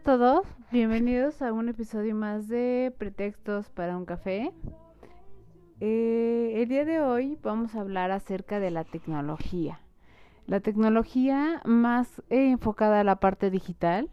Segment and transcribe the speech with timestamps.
[0.00, 4.50] A todos, bienvenidos a un episodio más de Pretextos para un café.
[5.78, 9.80] Eh, el día de hoy vamos a hablar acerca de la tecnología.
[10.46, 14.08] La tecnología más enfocada a la parte digital,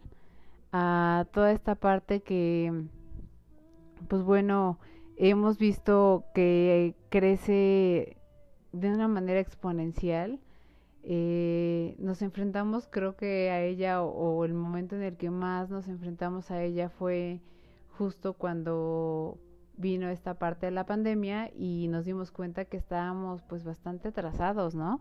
[0.72, 2.84] a toda esta parte que,
[4.08, 4.78] pues bueno,
[5.16, 8.18] hemos visto que crece
[8.72, 10.38] de una manera exponencial.
[11.10, 15.88] Eh, nos enfrentamos, creo que a ella, o, el momento en el que más nos
[15.88, 17.40] enfrentamos a ella fue
[17.96, 19.38] justo cuando
[19.78, 24.74] vino esta parte de la pandemia y nos dimos cuenta que estábamos pues bastante atrasados,
[24.74, 25.00] ¿no?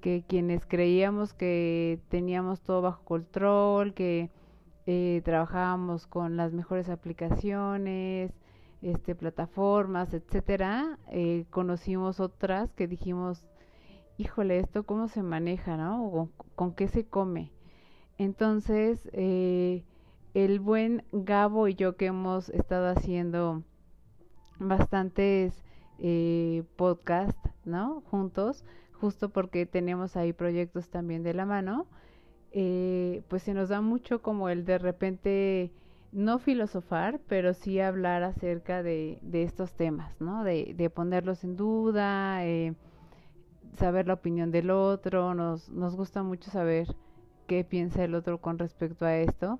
[0.00, 4.30] Que quienes creíamos que teníamos todo bajo control, que
[4.86, 8.30] eh, trabajábamos con las mejores aplicaciones,
[8.82, 13.44] este, plataformas, etcétera, eh, conocimos otras que dijimos,
[14.20, 16.28] híjole, esto cómo se maneja, ¿no?
[16.54, 17.50] Con, qué se come.
[18.18, 19.82] Entonces, eh,
[20.34, 23.62] el buen Gabo y yo que hemos estado haciendo
[24.58, 25.64] bastantes
[25.98, 28.02] eh, podcasts, ¿no?
[28.10, 31.86] Juntos, justo porque tenemos ahí proyectos también de la mano,
[32.52, 35.70] eh, pues se nos da mucho como el de repente
[36.12, 40.44] no filosofar, pero sí hablar acerca de, de estos temas, ¿no?
[40.44, 42.74] De, de ponerlos en duda, eh,
[43.76, 46.86] saber la opinión del otro, nos, nos gusta mucho saber
[47.46, 49.58] qué piensa el otro con respecto a esto.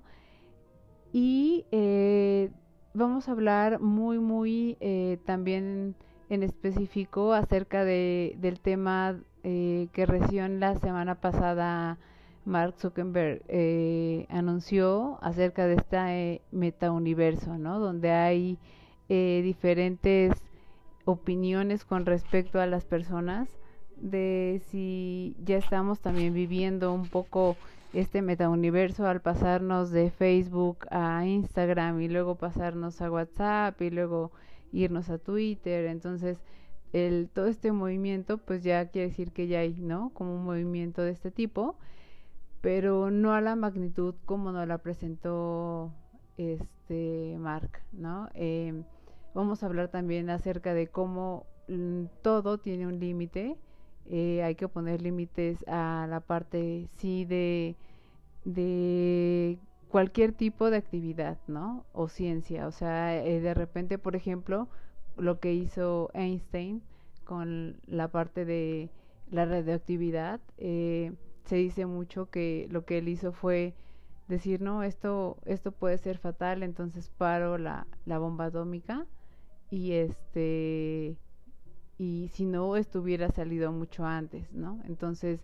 [1.13, 2.51] Y eh,
[2.93, 5.95] vamos a hablar muy, muy eh, también
[6.29, 11.97] en específico acerca de, del tema eh, que recién la semana pasada
[12.45, 17.79] Mark Zuckerberg eh, anunció acerca de este metauniverso, ¿no?
[17.79, 18.57] Donde hay
[19.09, 20.31] diferentes
[21.03, 23.49] opiniones con respecto a las personas
[24.01, 27.55] de si ya estamos también viviendo un poco
[27.93, 34.31] este metauniverso al pasarnos de Facebook a Instagram y luego pasarnos a WhatsApp y luego
[34.71, 35.85] irnos a Twitter.
[35.85, 36.39] Entonces,
[36.93, 40.11] el, todo este movimiento, pues ya quiere decir que ya hay, ¿no?
[40.13, 41.77] Como un movimiento de este tipo
[42.61, 45.91] pero no a la magnitud como nos la presentó
[46.37, 48.29] este Mark, ¿no?
[48.35, 48.83] Eh,
[49.33, 53.57] vamos a hablar también acerca de cómo mm, todo tiene un límite,
[54.11, 57.77] eh, hay que poner límites a la parte sí de,
[58.43, 59.57] de
[59.89, 61.85] cualquier tipo de actividad, ¿no?
[61.93, 64.67] O ciencia, o sea, eh, de repente, por ejemplo,
[65.17, 66.81] lo que hizo Einstein
[67.23, 68.89] con la parte de
[69.29, 71.13] la radioactividad, eh,
[71.45, 73.73] se dice mucho que lo que él hizo fue
[74.27, 79.05] decir, no, esto, esto puede ser fatal, entonces paro la, la bomba atómica
[79.69, 81.17] y este
[82.01, 84.79] y si no estuviera salido mucho antes, ¿no?
[84.85, 85.39] Entonces,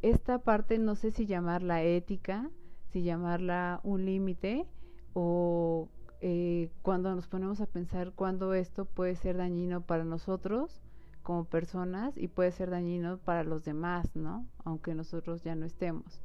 [0.00, 2.48] esta parte no sé si llamarla ética,
[2.88, 4.66] si llamarla un límite
[5.12, 5.90] o
[6.22, 10.80] eh, cuando nos ponemos a pensar cuándo esto puede ser dañino para nosotros
[11.22, 14.46] como personas y puede ser dañino para los demás, ¿no?
[14.64, 16.22] Aunque nosotros ya no estemos.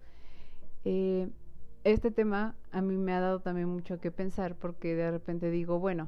[0.86, 1.28] Eh,
[1.84, 5.80] este tema a mí me ha dado también mucho que pensar porque de repente digo,
[5.80, 6.08] bueno,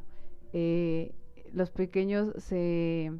[0.53, 1.13] eh,
[1.51, 3.11] los pequeños se,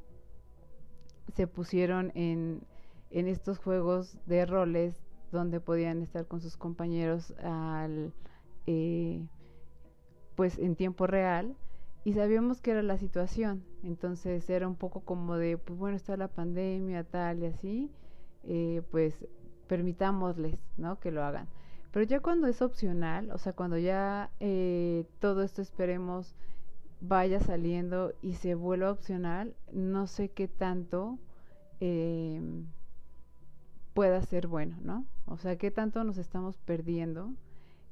[1.34, 2.62] se pusieron en,
[3.10, 5.02] en estos juegos de roles
[5.32, 8.14] donde podían estar con sus compañeros al,
[8.68, 9.26] eh,
[10.36, 11.56] pues en tiempo real
[12.04, 16.18] y sabíamos que era la situación, entonces era un poco como de, pues bueno, está
[16.18, 17.92] la pandemia, tal y así,
[18.44, 19.28] eh, pues
[19.68, 21.00] permitámosles, ¿no?
[21.00, 21.48] Que lo hagan.
[21.92, 26.36] Pero ya cuando es opcional, o sea, cuando ya eh, todo esto esperemos
[27.02, 31.18] vaya saliendo y se vuelva opcional, no sé qué tanto
[31.80, 32.40] eh,
[33.94, 35.06] pueda ser bueno, ¿no?
[35.26, 37.32] O sea, qué tanto nos estamos perdiendo.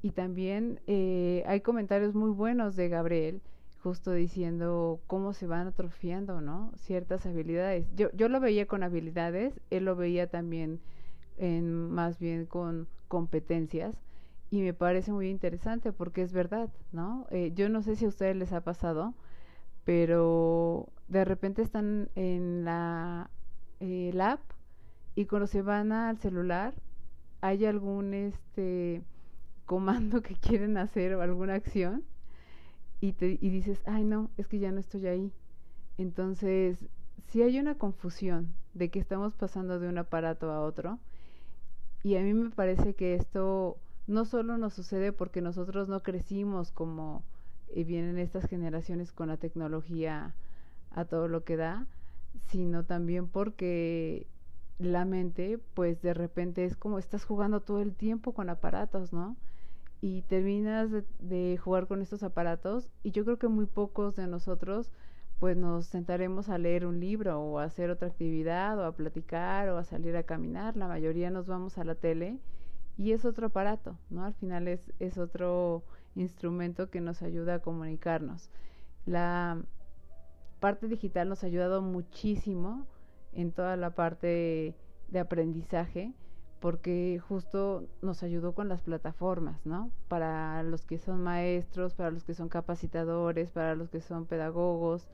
[0.02, 3.42] Y también eh, hay comentarios muy buenos de Gabriel,
[3.84, 6.72] justo diciendo cómo se van atrofiando, ¿no?
[6.78, 7.88] Ciertas habilidades.
[7.96, 10.80] Yo, yo lo veía con habilidades, él lo veía también
[11.38, 13.96] en más bien con competencias
[14.52, 17.28] y me parece muy interesante porque es verdad, ¿no?
[17.30, 19.14] Eh, yo no sé si a ustedes les ha pasado,
[19.86, 23.30] pero de repente están en la,
[23.80, 24.42] eh, app
[25.16, 26.74] y cuando se van al celular
[27.42, 29.04] hay algún este
[29.66, 32.04] comando que quieren hacer o alguna acción
[33.02, 35.32] y, te, y dices, ay no, es que ya no estoy ahí.
[35.98, 36.88] Entonces,
[37.28, 41.00] si hay una confusión de que estamos pasando de un aparato a otro,
[42.04, 43.78] y a mí me parece que esto
[44.10, 47.24] no solo nos sucede porque nosotros no crecimos como
[47.70, 50.34] eh, vienen estas generaciones con la tecnología
[50.90, 51.86] a todo lo que da,
[52.48, 54.26] sino también porque
[54.80, 59.38] la mente, pues de repente es como estás jugando todo el tiempo con aparatos, ¿no?
[60.02, 60.90] Y terminas
[61.20, 64.92] de, jugar con estos aparatos y yo creo que muy pocos de nosotros
[65.38, 69.70] pues nos sentaremos a leer un libro o a hacer otra actividad o a platicar
[69.70, 70.76] o a salir a caminar.
[70.76, 72.40] La mayoría nos vamos a la tele
[73.00, 74.26] y es otro aparato, ¿no?
[74.26, 75.84] Al final es, es otro
[76.16, 78.50] instrumento que nos ayuda a comunicarnos.
[79.06, 79.64] La
[80.60, 82.86] parte digital nos ha ayudado muchísimo
[83.32, 84.76] en toda la parte
[85.08, 86.14] de aprendizaje
[86.60, 89.92] porque justo nos ayudó con las plataformas, ¿no?
[90.10, 95.08] Para los que son maestros, para los que son capacitadores, para los que son pedagogos,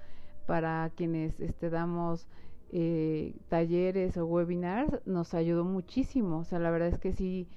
[0.47, 2.25] para quienes este, damos
[2.71, 6.39] eh, talleres o webinars, nos ayudó muchísimo.
[6.39, 7.47] O sea, la verdad es que sí,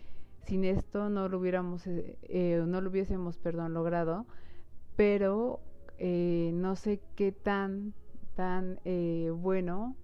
[0.45, 4.27] sin esto no lo hubiéramos, eh, eh, no lo hubiésemos, perdón, logrado,
[4.97, 5.61] pero
[6.01, 7.93] no sé qué tan,
[8.37, 8.79] tan
[9.35, 9.97] bueno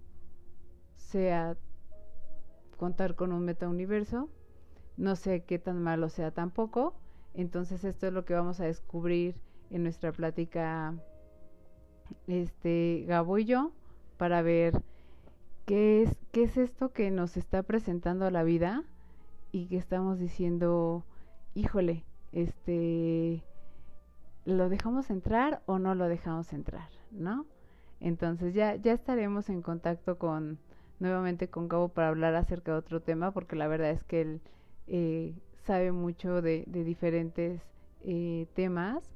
[0.97, 1.57] sea
[2.77, 4.29] contar con un metauniverso.
[4.97, 6.95] No sé qué tan malo sea tampoco.
[7.35, 9.37] Entonces esto es lo que vamos a descubrir
[9.71, 10.95] en nuestra plática
[12.27, 13.73] este Gabo y yo
[14.19, 14.83] para ver
[15.65, 18.85] qué es qué es esto que nos está presentando la vida
[19.55, 21.05] y que estamos diciendo,
[21.55, 23.45] híjole, este
[24.45, 27.47] lo dejamos entrar o no lo dejamos entrar, ¿no?
[28.01, 30.59] Entonces ya ya estaremos en contacto con
[30.99, 34.41] nuevamente con Gabo para hablar acerca de otro tema, porque la verdad es que él
[34.89, 37.63] eh, sabe mucho de, diferentes
[38.03, 39.09] eh, temas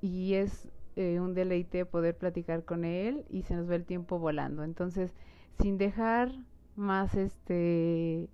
[0.00, 0.66] y es
[0.96, 4.64] eh, un deleite poder platicar con él y se nos ve el tiempo volando.
[4.64, 5.12] Entonces,
[5.60, 6.32] sin dejar
[6.74, 8.30] más este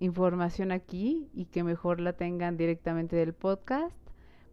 [0.00, 3.96] información aquí y que mejor la tengan directamente del podcast,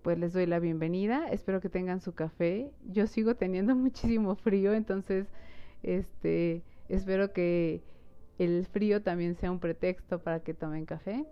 [0.02, 1.28] pues les doy la bienvenida.
[1.30, 2.72] Espero que tengan su café.
[2.86, 5.28] Yo sigo teniendo muchísimo frío, entonces
[5.84, 7.84] este espero que
[8.38, 11.26] el frío también sea un pretexto para que tomen café.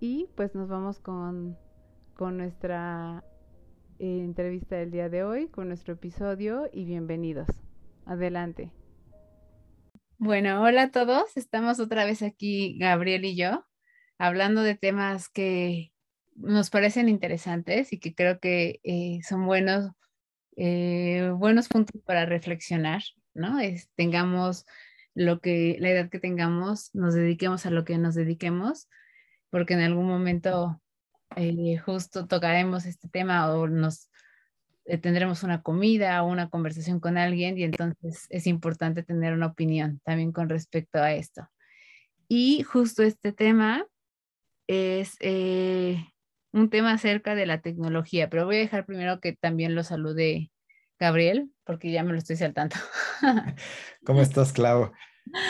[0.00, 1.56] Y pues nos vamos con,
[2.14, 3.24] con nuestra
[3.98, 7.48] eh, entrevista del día de hoy, con nuestro episodio y bienvenidos.
[8.06, 8.70] Adelante.
[10.20, 11.36] Bueno, hola a todos.
[11.36, 13.64] Estamos otra vez aquí, Gabriel y yo,
[14.18, 15.92] hablando de temas que
[16.34, 19.92] nos parecen interesantes y que creo que eh, son buenos,
[20.56, 23.58] eh, buenos puntos para reflexionar, ¿no?
[23.94, 24.66] Tengamos
[25.14, 28.88] lo que, la edad que tengamos, nos dediquemos a lo que nos dediquemos,
[29.50, 30.82] porque en algún momento
[31.36, 34.10] eh, justo tocaremos este tema o nos
[34.96, 40.00] tendremos una comida o una conversación con alguien y entonces es importante tener una opinión
[40.04, 41.46] también con respecto a esto.
[42.26, 43.86] Y justo este tema
[44.66, 45.18] es
[46.52, 50.50] un tema acerca de la tecnología, pero voy a dejar primero que también lo salude
[50.98, 52.76] Gabriel, porque ya me lo estoy saltando.
[54.04, 54.92] ¿Cómo estás, Clau?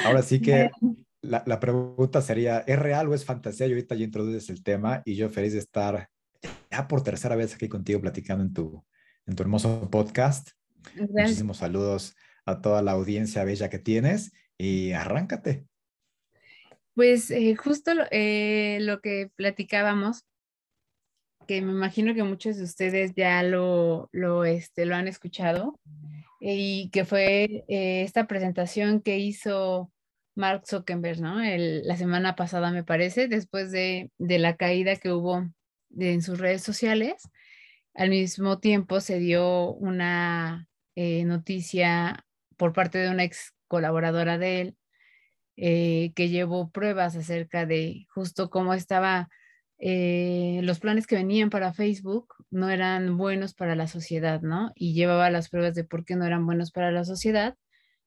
[0.05, 0.71] Ahora sí que
[1.23, 3.67] la, la, pregunta sería, ¿es real o es fantasía?
[3.67, 6.09] Y ahorita ya introduces el tema y yo feliz de estar
[6.71, 8.85] ya por tercera vez aquí contigo platicando en tu,
[9.29, 10.51] en tu hermoso podcast.
[10.97, 12.17] Muchísimos saludos
[12.47, 15.67] a toda la audiencia bella que tienes y arráncate.
[16.95, 20.25] Pues eh, justo eh, lo que platicábamos
[21.47, 25.81] que me imagino que muchos de ustedes ya lo, lo, este, lo han escuchado,
[26.41, 29.91] y que fue eh, esta presentación que hizo
[30.35, 31.41] Mark Zuckerberg, ¿no?
[31.41, 35.49] la semana pasada, me parece, después de, de la caída que hubo
[35.99, 37.15] en sus redes sociales.
[37.99, 42.25] Al mismo tiempo se dio una eh, noticia
[42.57, 44.77] por parte de una ex colaboradora de él
[45.57, 49.29] eh, que llevó pruebas acerca de justo cómo estaba
[49.79, 54.71] eh, los planes que venían para Facebook no eran buenos para la sociedad, ¿no?
[54.77, 57.57] Y llevaba las pruebas de por qué no eran buenos para la sociedad,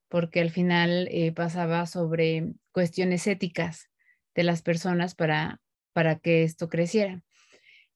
[0.08, 3.90] porque al final pasaba sobre cuestiones éticas
[4.34, 5.60] de las personas para,
[5.92, 7.22] para que esto creciera.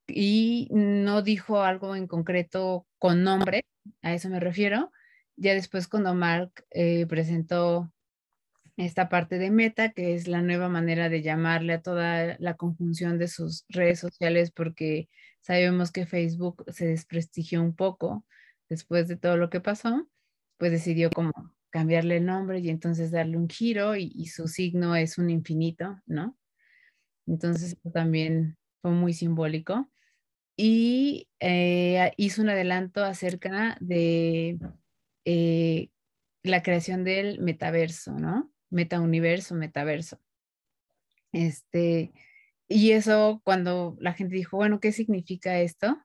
[0.08, 3.64] Y no dijo algo en concreto con nombre,
[4.02, 4.92] a eso me refiero.
[5.36, 7.92] Ya después cuando Mark eh, presentó
[8.76, 13.18] esta parte de meta, que es la nueva manera de llamarle a toda la conjunción
[13.18, 15.08] de sus redes sociales, porque
[15.40, 18.24] sabemos que Facebook se desprestigió un poco
[18.68, 20.08] después de todo lo que pasó,
[20.58, 21.32] pues decidió como
[21.70, 26.36] cambiarle el nombre y entonces darle un giro y, su signo es un infinito, ¿no?
[27.26, 29.88] Entonces también fue muy simbólico.
[30.56, 34.58] Y eh, hizo un adelanto acerca de
[35.24, 35.90] eh,
[36.42, 38.50] la creación del metaverso, ¿no?
[38.70, 40.18] Metauniverso, metaverso.
[41.32, 42.12] Este,
[42.68, 45.98] y eso cuando la gente dijo, bueno, ¿qué significa esto?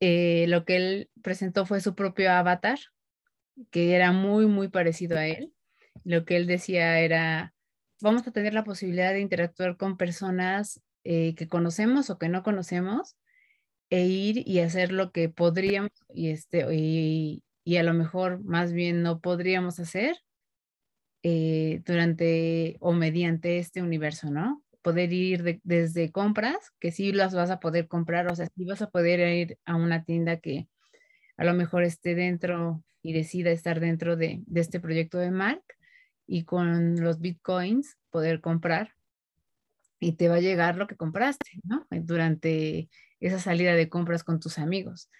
[0.00, 2.78] Eh, lo que él presentó fue su propio avatar,
[3.70, 5.54] que era muy, muy parecido a él.
[6.04, 7.54] Lo que él decía era,
[8.00, 12.42] vamos a tener la posibilidad de interactuar con personas eh, que conocemos o que no
[12.42, 13.16] conocemos
[13.90, 17.42] e ir y hacer lo que podríamos y, este, y,
[17.76, 20.16] a lo mejor más bien no podríamos hacer
[21.22, 24.62] eh, durante o mediante este universo, ¿no?
[24.82, 28.82] Poder ir desde compras, que sí las vas a poder comprar, o sea, sí vas
[28.82, 30.68] a poder ir a una tienda que
[31.36, 35.62] a lo mejor esté dentro y decida estar dentro de, este proyecto de Mark
[36.26, 38.94] y con los bitcoins poder comprar
[39.98, 41.86] y te va a llegar lo que compraste, ¿no?
[41.90, 42.88] Durante
[43.20, 45.10] esa salida de compras con tus amigos.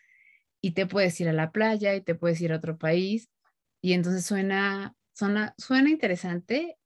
[0.60, 3.30] Y te puedes ir a la playa y te puedes ir a otro país.
[3.80, 6.76] Y entonces suena, suena, suena interesante,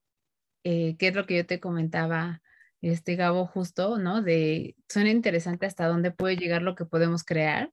[0.64, 2.42] eh, que es lo que yo te comentaba,
[2.80, 4.22] este Gabo, justo, ¿no?
[4.22, 7.72] De, suena interesante hasta dónde puede llegar lo que podemos crear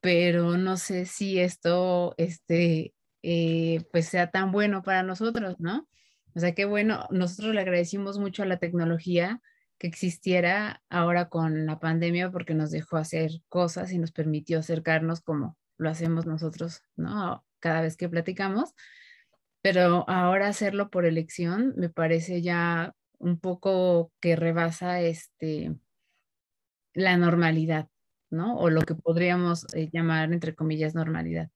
[0.00, 5.88] pero no sé si esto, este, eh, pues sea tan bueno para nosotros, ¿no?
[6.34, 9.42] O sea, qué bueno, nosotros le agradecimos mucho a la tecnología
[9.80, 15.22] que existiera ahora con la pandemia porque nos dejó hacer cosas y nos permitió acercarnos
[15.22, 17.46] como lo hacemos nosotros, ¿no?
[17.60, 18.74] Cada vez que platicamos,
[19.62, 25.74] pero ahora hacerlo por elección me parece ya un poco que rebasa este
[26.92, 27.88] la normalidad,
[28.28, 28.58] ¿no?
[28.58, 31.48] O lo que podríamos eh, llamar, entre comillas, normalidad.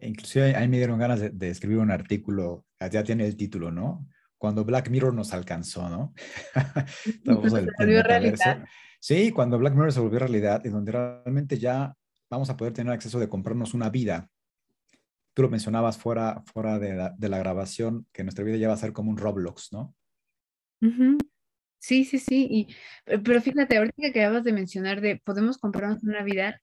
[0.00, 4.04] Inclusive ahí me dieron ganas de, escribir un artículo, ya tiene el título, ¿no?
[4.38, 6.12] Cuando Black Mirror nos alcanzó, ¿no?
[7.24, 8.64] se volvió realidad.
[9.00, 11.94] Sí, cuando Black Mirror se volvió realidad, y donde realmente ya
[12.28, 14.28] vamos a poder tener acceso de comprarnos una vida.
[15.34, 16.94] Tú lo mencionabas fuera, fuera de,
[17.28, 19.94] la, grabación, que nuestra vida ya va a ser como un Roblox, ¿no?
[21.78, 22.48] Sí, sí, sí.
[22.50, 22.76] Y,
[23.06, 26.60] eh, pero fíjate, ahorita que acabas de mencionar de podemos comprarnos una vida,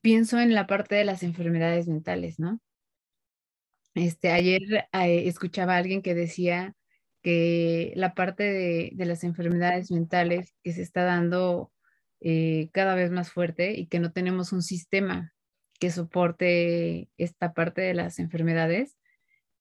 [0.00, 2.60] pienso en la parte de las enfermedades mentales, ¿no?
[3.96, 4.62] Este, ayer
[4.92, 6.74] eh, escuchaba a alguien que decía
[7.22, 11.72] que la parte de, las enfermedades mentales que se está dando
[12.20, 15.32] eh, cada vez más fuerte y que no tenemos un sistema
[15.80, 18.96] que soporte esta parte de las enfermedades,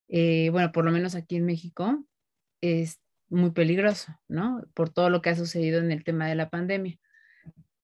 [0.08, 2.06] bueno, por lo menos aquí en México,
[2.62, 3.00] es,
[3.30, 4.64] muy peligroso, ¿no?
[4.74, 6.98] Por todo lo que ha sucedido en el tema de la pandemia.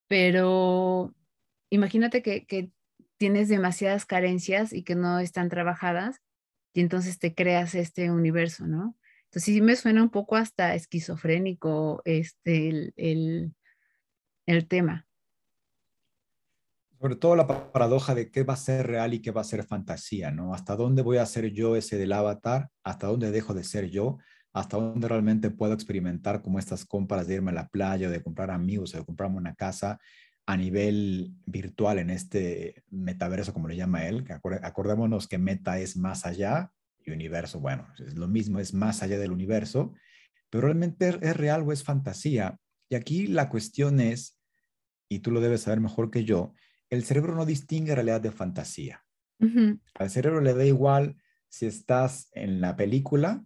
[0.07, 1.13] Pero
[1.69, 2.71] imagínate que,
[3.17, 6.21] tienes demasiadas carencias y que no están trabajadas
[6.73, 8.95] y entonces te creas este universo, ¿no?
[9.25, 13.53] Entonces sí me suena un poco hasta esquizofrénico este, el,
[14.45, 15.07] el tema.
[16.99, 19.63] Sobre todo la paradoja de qué va a ser real y qué va a ser
[19.63, 20.53] fantasía, ¿no?
[20.53, 22.69] ¿Hasta dónde voy a ser yo ese del avatar?
[22.83, 24.17] ¿Hasta dónde dejo de ser yo?
[24.53, 28.21] hasta dónde realmente puedo experimentar como estas compras de irme a la playa, o de
[28.21, 29.99] comprar amigos, o de comprarme una casa
[30.45, 34.25] a nivel virtual en este metaverso, como le llama él.
[34.63, 36.71] acordémonos que meta es más allá
[37.03, 39.93] y universo, bueno, es lo mismo, es más allá del universo,
[40.49, 42.59] pero realmente es real o es fantasía.
[42.89, 44.39] Y aquí la cuestión es,
[45.09, 46.53] y tú lo debes saber mejor que yo,
[46.89, 49.03] el cerebro no distingue realidad de fantasía.
[49.95, 51.17] Al cerebro le da igual
[51.49, 53.43] si estás en la película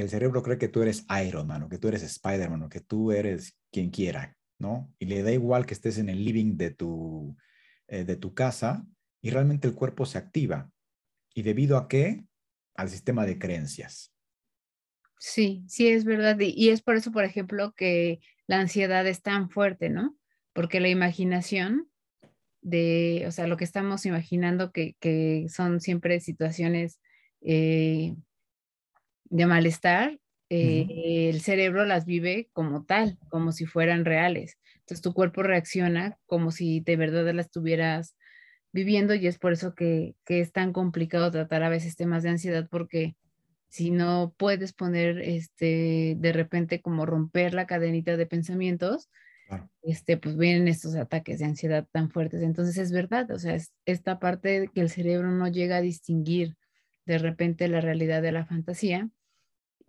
[0.00, 2.80] el cerebro cree que tú eres Iron Man o que tú eres Spider-Man o que
[2.80, 4.92] tú eres quien quiera, ¿no?
[4.98, 7.36] Y le da igual que estés en el living de tu,
[7.86, 8.86] eh, de tu casa
[9.20, 10.70] y realmente el cuerpo se activa.
[11.34, 12.24] ¿Y debido a qué?
[12.74, 14.12] Al sistema de creencias.
[15.18, 16.38] Sí, sí, es verdad.
[16.40, 20.16] Y, es por eso, por ejemplo, que la ansiedad es tan fuerte, ¿no?
[20.52, 21.90] Porque la imaginación
[22.60, 27.00] de, o sea, lo que estamos imaginando que, son siempre situaciones
[27.40, 28.14] eh,
[29.24, 30.18] de malestar,
[30.50, 34.58] eh, el cerebro las vive como tal, como si fueran reales.
[34.80, 38.16] Entonces tu cuerpo reacciona como si de verdad las estuvieras
[38.72, 42.68] viviendo y es por eso que, es tan complicado tratar a veces temas de ansiedad
[42.70, 43.16] porque
[43.68, 49.10] si no puedes poner este de repente como romper la cadenita de pensamientos,
[49.82, 52.42] este pues vienen estos ataques de ansiedad tan fuertes.
[52.42, 56.56] Entonces es verdad, o sea, es esta parte que el cerebro no llega a distinguir
[57.04, 59.10] de repente la realidad de la fantasía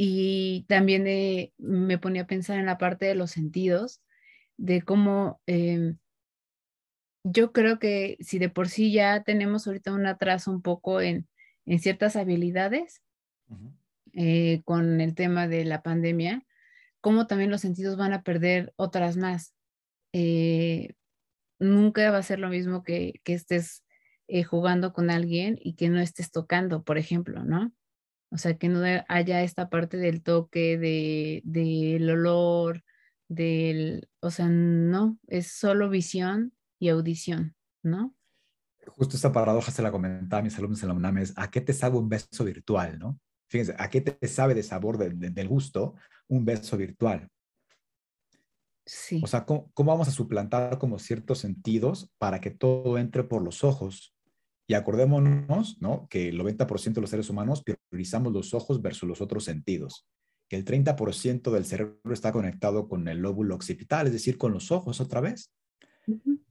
[0.01, 4.01] y también eh, me ponía a pensar en la parte de los sentidos,
[4.55, 5.97] de cómo em,
[7.25, 11.27] yo creo que si de por sí ya tenemos ahorita un atraso un poco en,
[11.65, 13.01] en ciertas habilidades
[14.13, 16.45] eh, con el tema de la pandemia,
[17.01, 19.53] cómo también los sentidos van a perder otras más.
[20.13, 20.93] Eh,
[21.59, 23.83] nunca va a ser lo mismo que, que estés
[24.29, 27.73] eh, jugando con alguien y que no estés tocando, por ejemplo, ¿no?
[28.31, 32.83] O sea, que no haya esta parte del toque, del de, olor,
[33.27, 38.15] del, o sea, no, es solo visión y audición, ¿no?
[38.87, 41.61] Justo esta paradoja se la comentaba a mis alumnos en la UNAM, es ¿a qué
[41.61, 43.19] te sabe un beso virtual, no?
[43.49, 45.95] Fíjense, ¿a qué te sabe de sabor del gusto
[46.27, 47.27] un beso virtual?
[48.85, 49.21] Sí.
[49.23, 53.41] O sea, ¿cómo, ¿cómo, vamos a suplantar como ciertos sentidos para que todo entre por
[53.43, 54.15] los ojos?
[54.69, 56.07] Y acordémonos, ¿no?
[56.11, 60.05] Que el 90% de los seres humanos priorizamos los ojos versus los otros sentidos.
[60.47, 64.71] Que el 30% del cerebro está conectado con el lóbulo occipital, es decir, con los
[64.71, 65.51] ojos otra vez.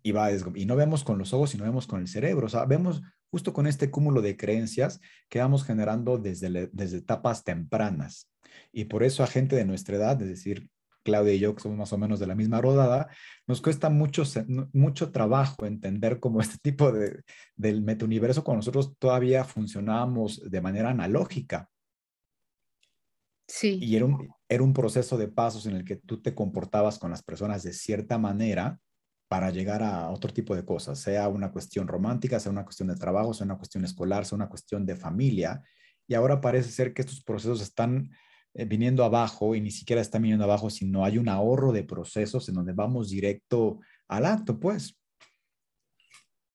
[0.03, 2.47] y, va, y no vemos con los ojos, sino vemos con el cerebro.
[2.47, 7.45] O sea, vemos justo con este cúmulo de creencias que vamos generando desde, desde etapas
[7.45, 8.29] tempranas.
[8.73, 10.69] Y por eso a gente de nuestra edad, es decir,
[11.09, 13.09] Claudia y yo, que somos más o menos de la misma rodada,
[13.47, 14.25] nos cuesta mucho,
[14.75, 17.23] mucho trabajo entender cómo este tipo de,
[17.57, 21.71] del metauniverso con nosotros todavía funcionábamos de manera analógica.
[23.47, 23.79] Sí.
[23.81, 27.11] Y era un, era un proceso de pasos en el que tú te comportabas con
[27.11, 28.79] las personas de cierta manera
[29.29, 32.97] para llegar a otro tipo de cosas, sea una cuestión romántica, sea una cuestión de
[32.97, 35.63] trabajo, sea una cuestión escolar, sea una cuestión de familia.
[36.07, 38.11] Y ahora parece ser que estos procesos están
[38.55, 42.49] eh, viniendo abajo y ni siquiera está viniendo abajo, sino hay un ahorro de procesos
[42.49, 44.99] en donde vamos directo al acto, pues.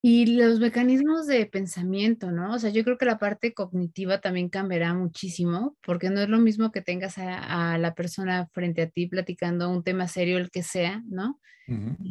[0.06, 2.54] Y los mecanismos de pensamiento, ¿no?
[2.54, 6.40] O sea, yo creo que la parte cognitiva también cambiará muchísimo, porque no es lo
[6.40, 10.62] mismo que tengas a, la persona frente a ti platicando un tema serio, el que
[10.62, 11.40] sea, ¿no?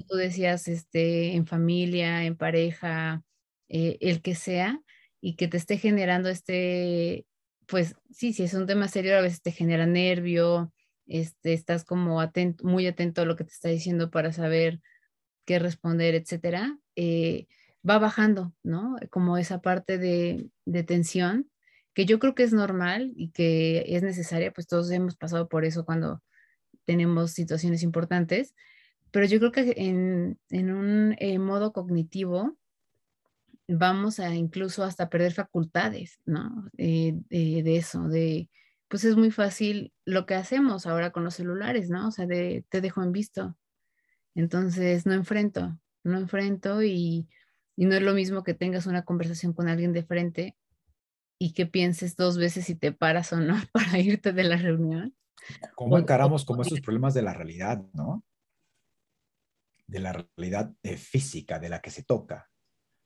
[0.09, 3.23] Tú decías, este, en familia, en pareja,
[3.69, 4.81] eh, el que sea,
[5.21, 7.27] y que te esté generando este,
[7.67, 10.73] pues sí, si es un tema serio, a veces te genera nervio,
[11.07, 12.21] este, estás como
[12.63, 14.81] muy atento a lo que te está diciendo para saber
[15.45, 17.47] qué responder, etcétera, eh,
[17.89, 18.97] va bajando, ¿no?
[19.11, 21.51] Como esa parte de, de, tensión,
[21.95, 25.65] que yo creo que es normal y que es necesaria, pues todos hemos pasado por
[25.65, 26.23] eso cuando
[26.85, 28.55] tenemos situaciones importantes,
[29.11, 32.57] pero yo creo que en, en un eh, modo cognitivo,
[33.73, 36.69] vamos a incluso hasta perder facultades, ¿no?
[36.79, 38.49] Eh, de eso, de,
[38.89, 42.09] pues es muy fácil lo que hacemos ahora con los celulares, ¿no?
[42.09, 43.57] O sea, de te dejo en visto.
[44.35, 47.29] Entonces, no enfrento, no enfrento y,
[47.77, 50.57] y no es lo mismo que tengas una conversación con alguien de frente
[51.39, 55.17] y que pienses dos veces si te paras o no para irte de la reunión.
[55.75, 58.25] ¿Cómo encaramos como esos problemas de la realidad, no?
[59.87, 62.52] De la realidad eh, física, de la que se toca.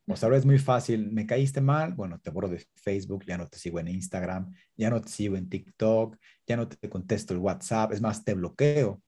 [0.09, 3.37] O sea, ahora es muy fácil, me caíste mal, bueno, te borro de Facebook, ya
[3.37, 6.17] no te sigo en Instagram, ya no te sigo en TikTok,
[6.47, 9.03] ya no te contesto el WhatsApp, es más, te bloqueo.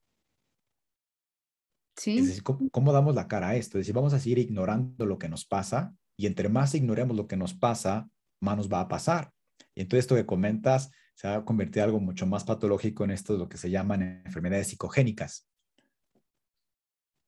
[1.95, 2.19] Sí.
[2.19, 3.77] Es decir, ¿cómo, damos la cara a esto?
[3.77, 7.27] Es decir, vamos a seguir ignorando lo que nos pasa y entre más ignoremos lo
[7.27, 8.09] que nos pasa,
[8.41, 9.31] más nos va a pasar.
[9.75, 13.11] Y entonces esto que comentas se va a convertir en algo mucho más patológico en
[13.11, 15.48] esto de lo que se llaman enfermedades psicogénicas.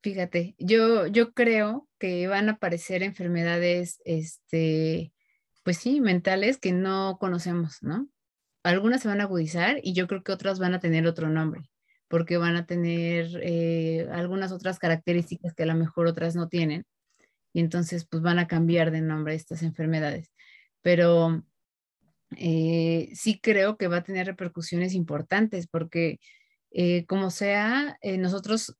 [0.01, 5.13] Fíjate, yo, yo creo que van a aparecer enfermedades, este,
[5.63, 8.09] pues sí, mentales que no conocemos, ¿no?
[8.63, 11.69] Algunas se van a agudizar y yo creo que otras van a tener otro nombre,
[12.07, 16.85] porque van a tener eh, algunas otras características que a lo mejor otras no tienen.
[17.53, 20.31] Y entonces, pues van a cambiar de nombre estas enfermedades.
[20.81, 21.43] Pero
[22.37, 26.19] eh, sí creo que va a tener repercusiones importantes, porque
[26.71, 28.75] eh, como sea, nosotros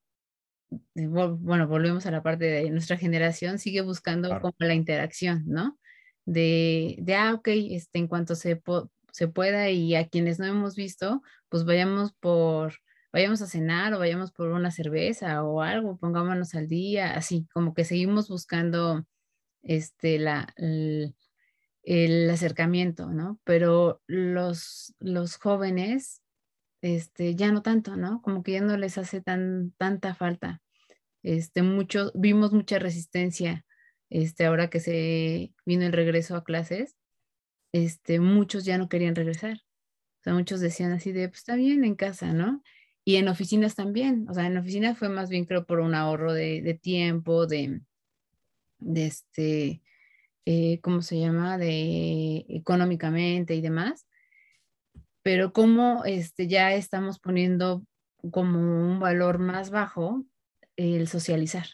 [0.94, 5.78] bueno, volvemos a la parte de nuestra generación, sigue buscando como la interacción, ¿no?
[6.24, 8.62] De, de, ah, ok, este, en cuanto se,
[9.12, 12.74] se pueda y a quienes no hemos visto, pues vayamos por,
[13.12, 17.74] vayamos a cenar o vayamos por una cerveza o algo, pongámonos al día, así, como
[17.74, 19.04] que seguimos buscando
[19.62, 21.14] este, la, el,
[21.82, 23.40] el acercamiento, ¿no?
[23.44, 26.21] Pero los, los jóvenes
[26.82, 28.20] este, ya no tanto, ¿no?
[28.22, 30.60] Como que ya no les hace tan, tanta falta.
[31.22, 33.64] Este, mucho, vimos mucha resistencia,
[34.10, 36.96] este, ahora que se vino el regreso a clases,
[37.72, 39.58] este, muchos ya no querían regresar.
[40.20, 42.62] O sea, muchos decían así de, pues está bien en casa, ¿no?
[43.04, 46.32] Y en oficinas también, o sea, en oficinas fue más bien creo por un ahorro
[46.32, 47.80] de, tiempo, de,
[48.78, 49.82] de este,
[50.46, 51.58] eh, ¿cómo se llama?
[51.58, 54.06] De económicamente y demás
[55.22, 57.84] pero como este, ya estamos poniendo
[58.30, 60.24] como un valor más bajo
[60.76, 61.66] el socializar.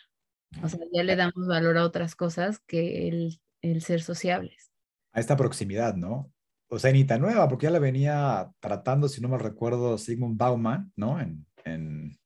[0.62, 4.70] O sea, ya le damos valor a otras cosas que el, el ser sociables.
[5.12, 6.32] A esta proximidad, ¿no?
[6.68, 10.36] o sea, ni tan nueva, porque ya la venía tratando, si no me recuerdo, Sigmund
[10.36, 11.20] Bauman, ¿no?
[11.20, 12.18] En, en,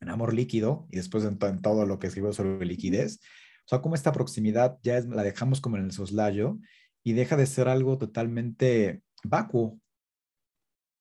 [0.00, 3.20] en Amor Líquido y después en, en, todo lo que escribió sobre liquidez.
[3.66, 6.58] O sea, como esta proximidad ya es, la dejamos como en el soslayo
[7.02, 9.78] y deja de ser algo totalmente vacuo.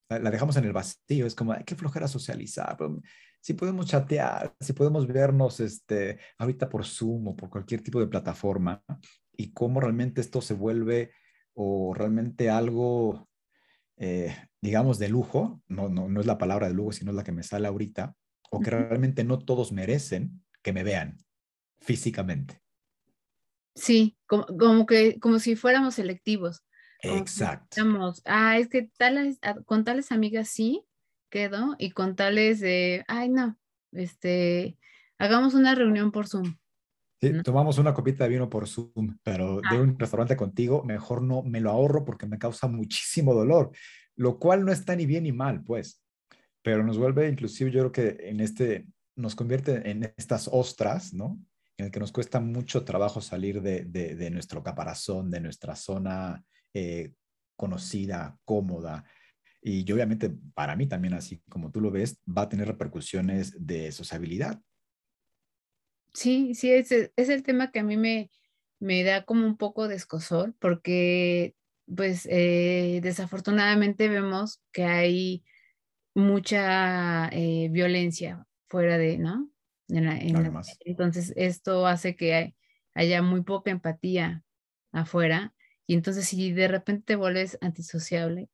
[0.09, 2.75] La, la dejamos en el vacío, es como, hay que flojera socializar.
[2.77, 3.01] Pero,
[3.41, 8.07] si podemos chatear, si podemos vernos este, ahorita por Zoom o por cualquier tipo de
[8.07, 8.83] plataforma
[9.35, 11.11] y cómo realmente esto se vuelve
[11.53, 13.29] o realmente algo,
[13.97, 17.31] eh, digamos, de lujo, no, no, no es la palabra de lujo, sino la que
[17.31, 18.15] me sale ahorita,
[18.49, 21.17] o que realmente no todos merecen que me vean
[21.79, 22.61] físicamente.
[23.75, 26.65] Sí, como, como que, como si fuéramos selectivos.
[27.01, 27.81] Exacto.
[28.25, 30.83] ah, es que tales, con tales amigas sí
[31.29, 33.57] quedo y con tales de, ay, no,
[33.91, 34.77] este,
[35.17, 36.57] hagamos una reunión por Zoom.
[37.19, 41.41] Sí, tomamos una copita de vino por Zoom, pero de un restaurante contigo, mejor no
[41.41, 43.71] me lo ahorro porque me causa muchísimo dolor,
[44.15, 46.03] lo cual no está ni bien ni mal, pues,
[46.61, 51.39] pero nos vuelve inclusive, yo creo que en este, nos convierte en estas ostras, ¿no?
[51.77, 55.75] En el que nos cuesta mucho trabajo salir de, de, de nuestro caparazón, de nuestra
[55.75, 57.13] zona eh,
[57.55, 59.05] conocida, cómoda.
[59.61, 63.91] Y obviamente para mí también, así como tú lo ves, va a tener repercusiones de
[63.91, 64.61] sociabilidad.
[66.13, 68.31] Sí, sí, es, es el tema que a mí me,
[68.79, 71.55] me da como un poco de escosor porque
[71.95, 75.43] pues eh, desafortunadamente vemos que hay
[76.13, 79.49] mucha eh, violencia fuera de, ¿no?
[79.89, 82.55] En la, en la, entonces esto hace que
[82.93, 84.43] haya muy poca empatía
[84.91, 85.53] afuera
[85.87, 88.49] y entonces si de repente te vuelves antisociable,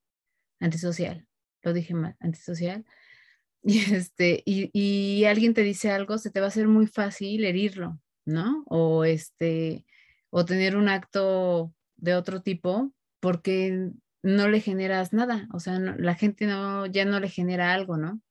[0.59, 1.27] antisocial,
[1.63, 2.85] lo dije mal, antisocial,
[3.63, 7.99] y, este, y, alguien te dice algo, se te va a hacer muy fácil herirlo,
[8.25, 8.63] ¿no?
[8.67, 9.85] O, este,
[10.29, 13.91] o tener un acto de otro tipo porque
[14.21, 18.21] no le generas nada, o sea, la gente no, ya no le genera algo, ¿no?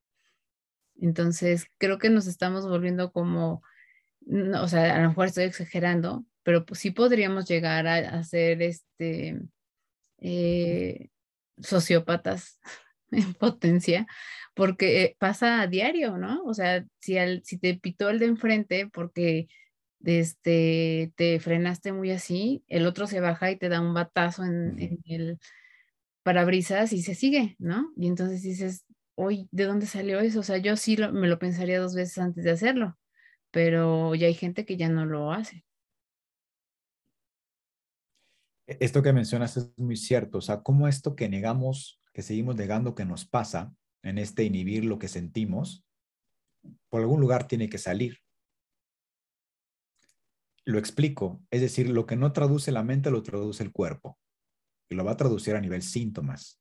[1.00, 3.62] Entonces, creo que nos estamos volviendo como,
[4.20, 8.24] no, o sea, a lo mejor estoy exagerando, pero pues sí podríamos llegar a, a
[8.24, 9.40] ser este,
[10.18, 11.08] eh,
[11.58, 12.60] sociópatas
[13.10, 14.06] en potencia,
[14.54, 16.42] porque pasa a diario, ¿no?
[16.44, 19.48] O sea, si, al, si te pitó el de enfrente porque
[20.04, 24.78] este, te frenaste muy así, el otro se baja y te da un batazo en,
[24.78, 25.38] en el
[26.22, 27.92] parabrisas y se sigue, ¿no?
[27.96, 30.40] Y entonces dices, hoy, ¿de dónde salió eso?
[30.40, 32.98] O sea, yo sí lo, me lo pensaría dos veces antes de hacerlo,
[33.50, 35.64] pero ya hay gente que ya no lo hace.
[38.66, 42.56] E, esto que mencionas es muy cierto, o sea, cómo esto que negamos, que seguimos
[42.56, 43.72] negando que nos pasa,
[44.02, 45.84] en este inhibir lo que sentimos,
[46.88, 48.18] por algún lugar tiene que salir.
[50.64, 54.18] Lo explico, es decir, lo que no traduce la mente lo traduce el cuerpo
[54.88, 56.60] y lo va a traducir a nivel síntomas.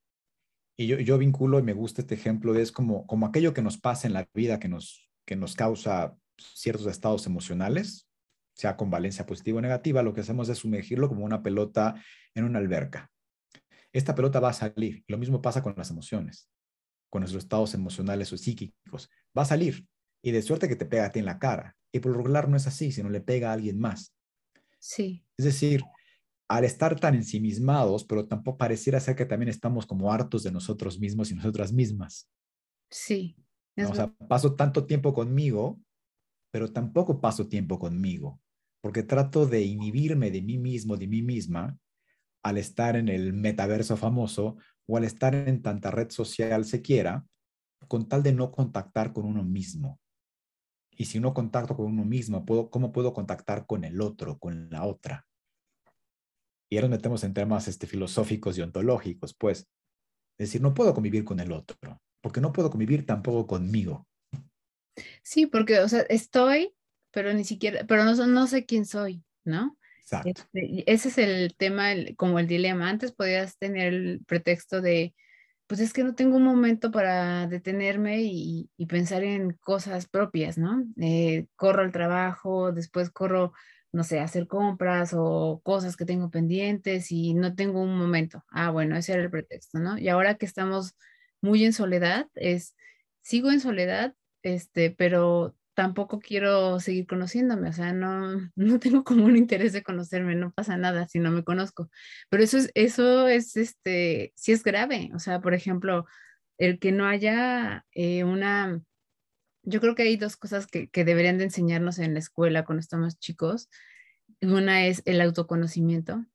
[0.77, 3.77] Y yo, yo vinculo y me gusta este ejemplo, es como, como aquello que nos
[3.77, 8.07] pasa en la vida que nos, que nos causa ciertos estados emocionales,
[8.53, 11.95] sea con valencia positiva o negativa, lo que hacemos es sumergirlo como una pelota
[12.35, 13.09] en una alberca.
[13.93, 15.03] Esta pelota va a salir.
[15.07, 16.49] Lo mismo pasa con las emociones
[17.11, 19.09] con nuestros estados emocionales o psíquicos.
[19.37, 19.85] Va a salir
[20.23, 21.75] y de suerte que te pega a ti en la cara.
[21.91, 24.15] Y por lo regular no es así, sino le pega a alguien más.
[24.79, 25.25] Sí.
[25.37, 25.83] Es decir,
[26.47, 30.99] al estar tan ensimismados, pero tampoco pareciera ser que también estamos como hartos de nosotros
[30.99, 32.29] mismos y nosotras mismas.
[32.89, 33.35] Sí.
[33.75, 33.89] ¿No?
[33.89, 35.81] O sea, paso tanto tiempo conmigo,
[36.49, 38.40] pero tampoco paso tiempo conmigo,
[38.81, 41.77] porque trato de inhibirme de mí mismo, de mí misma,
[42.43, 47.25] al estar en el metaverso famoso o al estar en tanta red social se quiera,
[47.87, 49.99] con tal de no contactar con uno mismo.
[50.91, 54.69] Y si no contacto con uno mismo, ¿puedo, ¿cómo puedo contactar con el otro, con
[54.69, 55.25] la otra?
[56.69, 59.69] Y ahora nos metemos en temas este, filosóficos y ontológicos, pues.
[60.37, 64.07] Es decir, no puedo convivir con el otro, porque no puedo convivir tampoco conmigo.
[65.23, 66.73] Sí, porque, o sea, estoy,
[67.11, 69.77] pero ni siquiera, pero no, no sé quién soy, ¿no?
[70.25, 72.89] Este, ese es el tema, como el dilema.
[72.89, 75.15] Antes podías tener el pretexto de,
[75.67, 80.83] pues es que no tengo un momento para detenerme y, pensar en cosas propias, ¿no?
[80.99, 83.53] Eh, corro al trabajo, después corro,
[83.93, 88.43] no sé, a hacer compras o cosas que tengo pendientes y no tengo un momento.
[88.49, 89.97] Ah, bueno, ese era el pretexto, ¿no?
[89.97, 90.95] Y ahora que estamos
[91.41, 92.75] muy en soledad, es,
[93.21, 99.25] sigo en soledad, este, pero tampoco quiero seguir conociéndome, o sea, no, no tengo como
[99.25, 101.89] un interés de conocerme, no pasa nada si no me conozco.
[102.29, 106.05] Pero eso es, eso es, este, sí es grave, o sea, por ejemplo,
[106.57, 108.81] el que no haya eh, una,
[109.63, 112.81] yo creo que hay dos cosas que, que deberían de enseñarnos en la escuela cuando
[112.81, 113.69] estamos chicos.
[114.41, 116.25] Una es el autoconocimiento,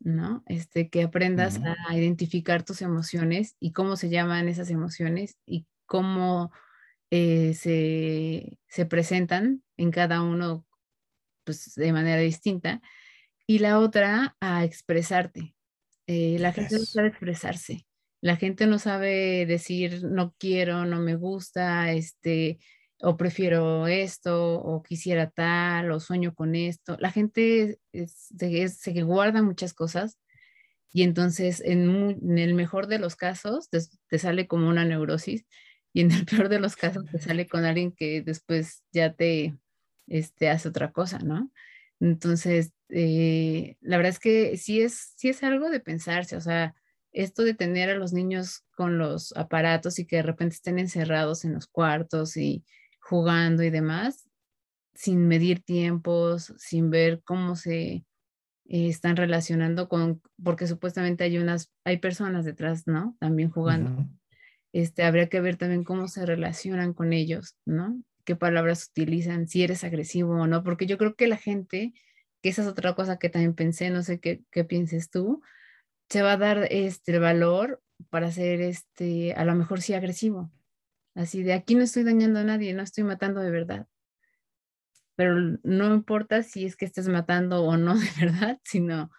[0.00, 0.42] ¿no?
[0.46, 6.52] Este, que aprendas a identificar tus emociones y cómo se llaman esas emociones y cómo
[7.10, 10.66] eh, se, se, presentan en cada uno
[11.44, 12.80] pues, de manera distinta.
[13.46, 15.54] Y la otra, a expresarte.
[16.06, 17.86] Eh, la gente no sabe expresarse.
[18.20, 22.58] La gente no sabe decir no quiero, no me gusta, este,
[23.00, 26.96] o prefiero esto, o quisiera tal, o sueño con esto.
[26.98, 30.18] La gente se, guarda muchas cosas
[30.92, 35.46] y entonces en, el mejor de los casos te, sale como una neurosis
[35.98, 39.58] y en el peor de los casos te sale con alguien que después ya te
[40.06, 41.50] este, hace otra cosa, ¿no?
[41.98, 46.76] Entonces, eh, la verdad es que sí es, sí es algo de pensarse, o sea,
[47.10, 51.44] esto de tener a los niños con los aparatos y que de repente estén encerrados
[51.44, 52.64] en los cuartos y
[53.00, 54.30] jugando y demás,
[54.94, 58.04] sin medir tiempos, sin ver cómo se eh,
[58.66, 63.16] están relacionando con, porque supuestamente hay unas, hay personas detrás, ¿no?
[63.18, 64.08] También jugando.
[64.78, 68.00] Este, habría que ver también cómo se relacionan con ellos, ¿no?
[68.24, 71.94] Qué palabras utilizan, si eres agresivo o no, porque yo creo que la gente,
[72.42, 75.42] que esa es otra cosa que también pensé, no sé qué, pienses tú,
[76.08, 80.52] se va a dar este el valor para ser este, a lo mejor sí agresivo,
[81.16, 83.88] Así de aquí no estoy dañando a nadie, no estoy matando de verdad.
[85.16, 89.10] Pero no importa si es que estés matando o no de verdad, sino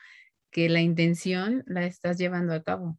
[0.51, 2.97] que la intención la estás llevando a cabo.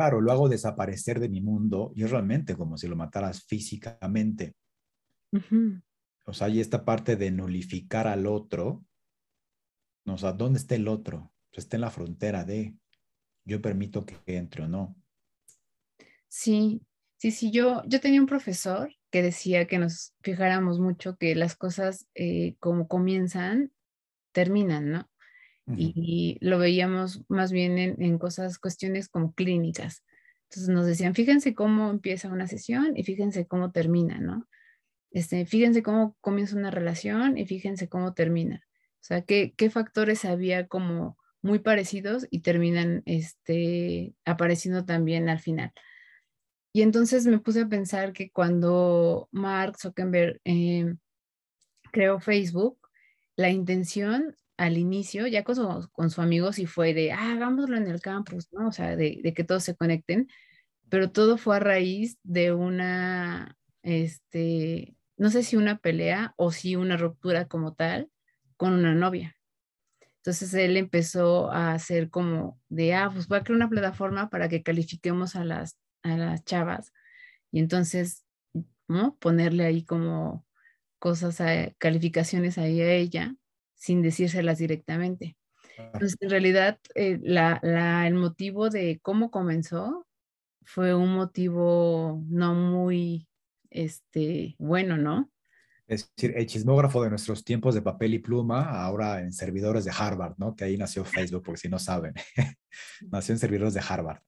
[0.00, 4.54] Claro, lo hago desaparecer de mi mundo y es realmente como si lo mataras físicamente.
[6.24, 8.82] O sea, hay esta parte de nulificar al otro.
[10.06, 11.34] O sea, ¿dónde está el otro?
[11.50, 12.74] Pues está en la frontera de
[13.44, 14.96] yo permito que entre o no.
[16.28, 16.80] Sí,
[17.18, 21.54] Sí, sí, yo, yo tenía un profesor que decía que nos fijáramos mucho que las
[21.54, 23.74] cosas eh, como comienzan,
[24.32, 25.09] terminan, ¿no?
[25.76, 30.04] Y, lo veíamos más bien en, cosas, cuestiones como clínicas.
[30.44, 34.48] Entonces nos decían, fíjense cómo empieza una sesión y fíjense cómo termina, ¿no?
[35.12, 38.64] Este, fíjense cómo comienza una relación y fíjense cómo termina.
[38.94, 45.40] O sea, qué, qué factores había como muy parecidos y terminan este, apareciendo también al
[45.40, 45.72] final.
[46.72, 50.94] Y entonces me puse a pensar que cuando Mark Zuckerberg eh,
[51.90, 52.78] creó Facebook,
[53.36, 57.78] la intención al inicio, ya con su, con su amigo, sí fue de, ah, hagámoslo
[57.78, 58.68] en el campus, ¿no?
[58.68, 60.28] O sea, de, que todos se conecten,
[60.90, 66.76] pero todo fue a raíz de una, este, no sé si una pelea o si
[66.76, 68.10] una ruptura como tal
[68.58, 69.34] con una novia.
[70.18, 74.50] Entonces él empezó a hacer como de, ah, pues voy a crear una plataforma para
[74.50, 76.92] que califiquemos a las a las chavas
[77.50, 78.26] y entonces,
[78.88, 79.16] ¿no?
[79.16, 80.46] Ponerle ahí como
[80.98, 83.34] cosas, a, calificaciones ahí a ella
[83.80, 85.38] sin decírselas directamente.
[85.78, 90.06] Entonces, en realidad, eh, la, el motivo de cómo comenzó
[90.62, 93.26] fue un motivo no muy
[93.70, 95.30] este, bueno, ¿no?
[95.88, 99.92] Es decir, el chismógrafo de nuestros tiempos de papel y pluma, ahora en servidores de
[99.96, 100.54] Harvard, ¿no?
[100.54, 102.12] Que ahí nació Facebook, porque si no saben,
[103.10, 104.20] nació en servidores de Harvard.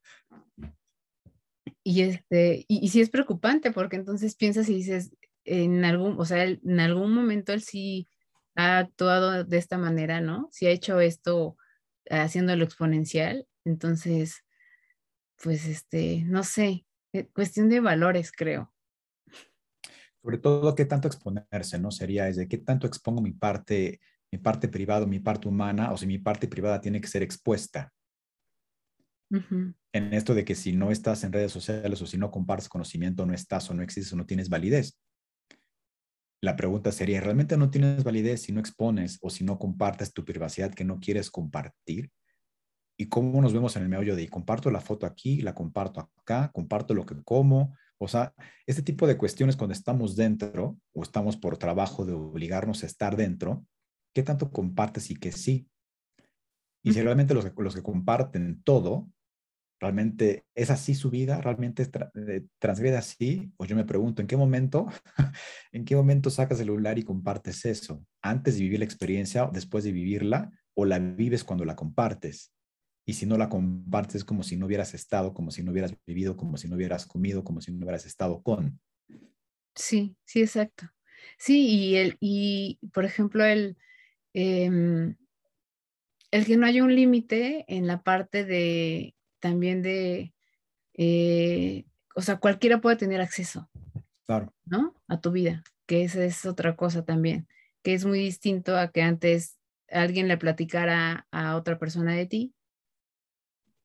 [1.84, 6.44] Y, este, y, sí es preocupante porque entonces piensas y dices, en algún, o sea,
[6.44, 8.08] en algún momento él sí
[8.54, 10.48] ha actuado de esta manera, ¿no?
[10.52, 11.56] Si ha hecho esto
[12.10, 14.44] haciéndolo exponencial, entonces,
[15.42, 18.72] pues, este, no sé, eh, cuestión de valores, creo.
[20.22, 21.90] Sobre todo, ¿qué tanto exponerse, no?
[21.90, 25.96] Sería, es de qué tanto expongo mi parte, mi parte privada, mi parte humana, o
[25.96, 27.92] si mi parte privada tiene que ser expuesta
[29.92, 33.24] en esto de que si no estás en redes sociales o si no compartes conocimiento,
[33.26, 34.98] no estás o no existes o no tienes validez.
[36.42, 40.24] La pregunta sería, ¿realmente no tienes validez si no expones o si no compartes tu
[40.24, 42.10] privacidad que no quieres compartir?
[42.98, 46.50] ¿Y cómo nos vemos en el meollo de comparto la foto aquí, la comparto acá,
[46.52, 47.76] comparto lo que como?
[47.96, 48.34] O sea,
[48.66, 53.16] este tipo de cuestiones cuando estamos dentro o estamos por trabajo de obligarnos a estar
[53.16, 53.64] dentro,
[54.12, 55.68] ¿qué tanto compartes y que sí?
[56.82, 59.08] Y si realmente los, los que comparten todo
[59.82, 61.82] realmente es así su vida, realmente
[62.14, 64.86] eh, transgrede así, pues yo me pregunto, ¿en qué momento,
[65.72, 68.04] en qué momento sacas el celular y compartes eso?
[68.22, 72.52] ¿Antes de vivir la experiencia, después de vivirla, o la vives cuando la compartes?
[73.04, 75.94] Y si no la compartes es como si no hubieras estado, como si no hubieras
[76.06, 78.80] vivido, como si no hubieras comido, como si no hubieras estado con.
[79.74, 80.88] Sí, sí, exacto.
[81.38, 83.76] Sí, y, el, y por ejemplo, el,
[84.34, 85.16] em,
[86.30, 90.32] el que no haya un límite en la parte de también de,
[90.94, 93.68] eh, o sea, cualquiera puede tener acceso,
[94.26, 94.52] claro.
[94.64, 94.94] ¿no?
[95.08, 97.46] A tu vida, que esa es otra cosa también,
[97.82, 99.58] que es muy distinto a que antes
[99.88, 102.54] alguien le platicara a otra persona de ti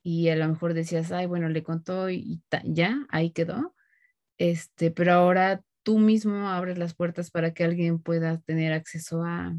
[0.03, 3.75] y a lo mejor decías, ay, bueno, le contó y, ya, ahí quedó.
[4.37, 9.53] Este, pero ahora tú mismo abres las puertas para que alguien pueda tener acceso a,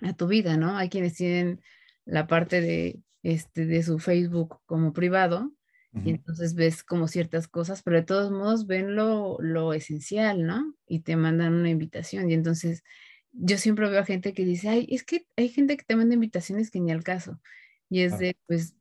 [0.00, 0.76] a tu vida, ¿no?
[0.76, 1.60] Hay quienes tienen
[2.04, 5.52] la parte de, este, de su Facebook como privado
[5.94, 10.74] y entonces ves como ciertas cosas, pero de todos modos ven lo, lo, esencial, ¿no?
[10.86, 12.82] Y te mandan una invitación y entonces
[13.32, 16.14] yo siempre veo a gente que dice, ay, es que hay gente que te manda
[16.14, 17.40] invitaciones que ni al caso.
[17.90, 18.74] Y es de, pues,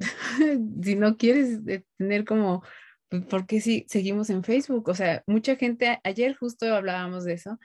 [0.82, 1.60] si no quieres
[1.98, 2.62] tener como
[3.08, 4.88] pues, ¿por qué si seguimos en Facebook?
[4.88, 7.58] O sea, mucha gente, ayer justo hablábamos de eso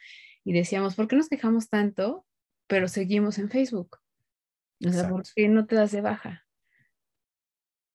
[0.44, 2.26] y decíamos, ¿por qué nos quejamos tanto,
[2.68, 3.98] pero seguimos en Facebook?
[4.86, 6.46] O sea, ¿por qué no te das de baja?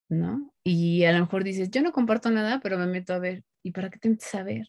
[0.09, 0.53] ¿No?
[0.65, 3.45] Y a lo mejor dices, yo no comparto nada, pero me meto a ver.
[3.63, 4.69] ¿Y para qué te metes a ver?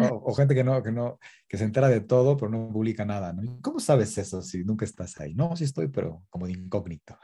[0.00, 3.32] o gente que no, que no, que se entera de todo, pero no publica nada,
[3.32, 3.60] ¿no?
[3.62, 5.34] ¿Cómo sabes eso si nunca estás ahí?
[5.34, 7.18] No, sí estoy, pero como de incógnito.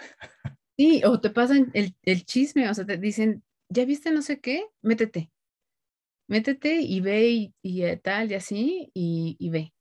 [0.76, 4.40] Sí, o te pasan el, el chisme, o sea, te dicen, ¿ya viste no sé
[4.40, 4.64] qué?
[4.80, 5.30] Métete.
[6.28, 9.74] Métete y ve y, eh, tal y así y, ve.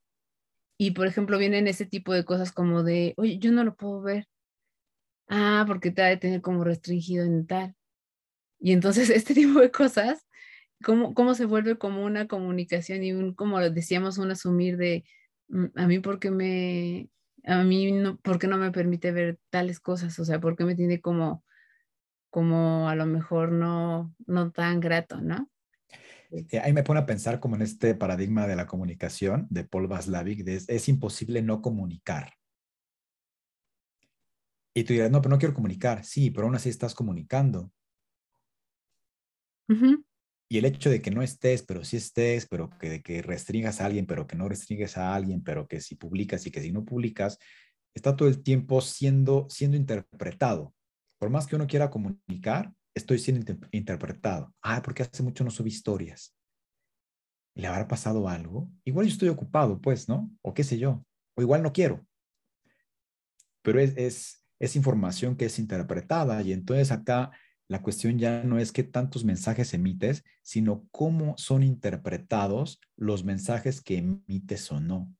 [0.77, 4.01] Y por ejemplo, vienen ese tipo de cosas como de, oye, yo no lo puedo
[4.01, 4.27] ver.
[5.31, 7.75] Ah, porque te ha de tener como restringido en tal.
[8.59, 10.27] Y entonces este tipo de cosas,
[10.83, 15.05] ¿cómo, cómo se vuelve como una comunicación y un, como decíamos, un asumir de,
[15.47, 17.09] mm, a mí porque me,
[17.45, 21.01] a mí no, porque no me permite ver tales cosas, o sea, porque me tiene
[21.01, 21.43] como
[22.31, 25.51] como a lo mejor no, no tan grato, ¿no?
[26.31, 29.87] Eh, ahí me pone a pensar como en este paradigma de la comunicación de Paul
[29.87, 32.33] Vaslavic, es, imposible no comunicar.
[34.73, 36.03] Y tú dirás, no, pero no quiero comunicar.
[36.05, 37.71] Sí, pero aún así estás comunicando.
[40.49, 43.79] Y el hecho de que no estés, pero sí estés, pero que, de que restringas
[43.79, 46.71] a alguien, pero que no restringes a alguien, pero que si publicas y que si
[46.71, 47.37] no publicas,
[47.93, 50.73] está todo el tiempo siendo, siendo interpretado
[51.21, 54.55] por más que uno quiera comunicar, estoy siendo interpretado.
[54.63, 56.35] Ah, porque hace mucho no subí historias.
[57.55, 58.71] ¿Le habrá pasado algo?
[58.85, 60.31] Igual yo estoy ocupado, pues, ¿no?
[60.41, 61.05] O qué sé yo.
[61.35, 62.03] O igual no quiero.
[63.61, 64.40] Pero es, es,
[64.75, 67.31] información que es interpretada y entonces acá
[67.67, 73.81] la cuestión ya no es qué tantos mensajes emites, sino cómo son interpretados los mensajes
[73.81, 75.13] que emites o no.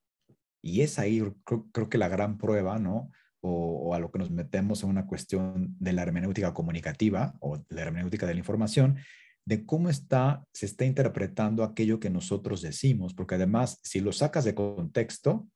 [0.61, 1.23] Y es ahí,
[1.71, 3.09] creo que la gran prueba, ¿no?
[3.41, 7.81] o, a lo que nos metemos en una cuestión de la hermenéutica comunicativa o la
[7.81, 8.97] hermenéutica de la información,
[9.45, 14.45] de cómo está, se está interpretando aquello que nosotros decimos, porque además, si lo sacas
[14.45, 15.47] de contexto,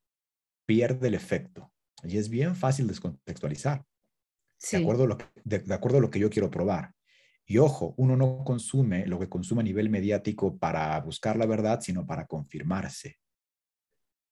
[0.65, 1.71] pierde el efecto.
[2.07, 3.85] Y es bien fácil descontextualizar.
[4.71, 6.93] De, acuerdo a lo que, de, acuerdo a lo que yo quiero probar.
[7.45, 11.81] Y ojo, uno no consume lo que consume a nivel mediático para buscar la verdad,
[11.81, 13.17] sino para confirmarse.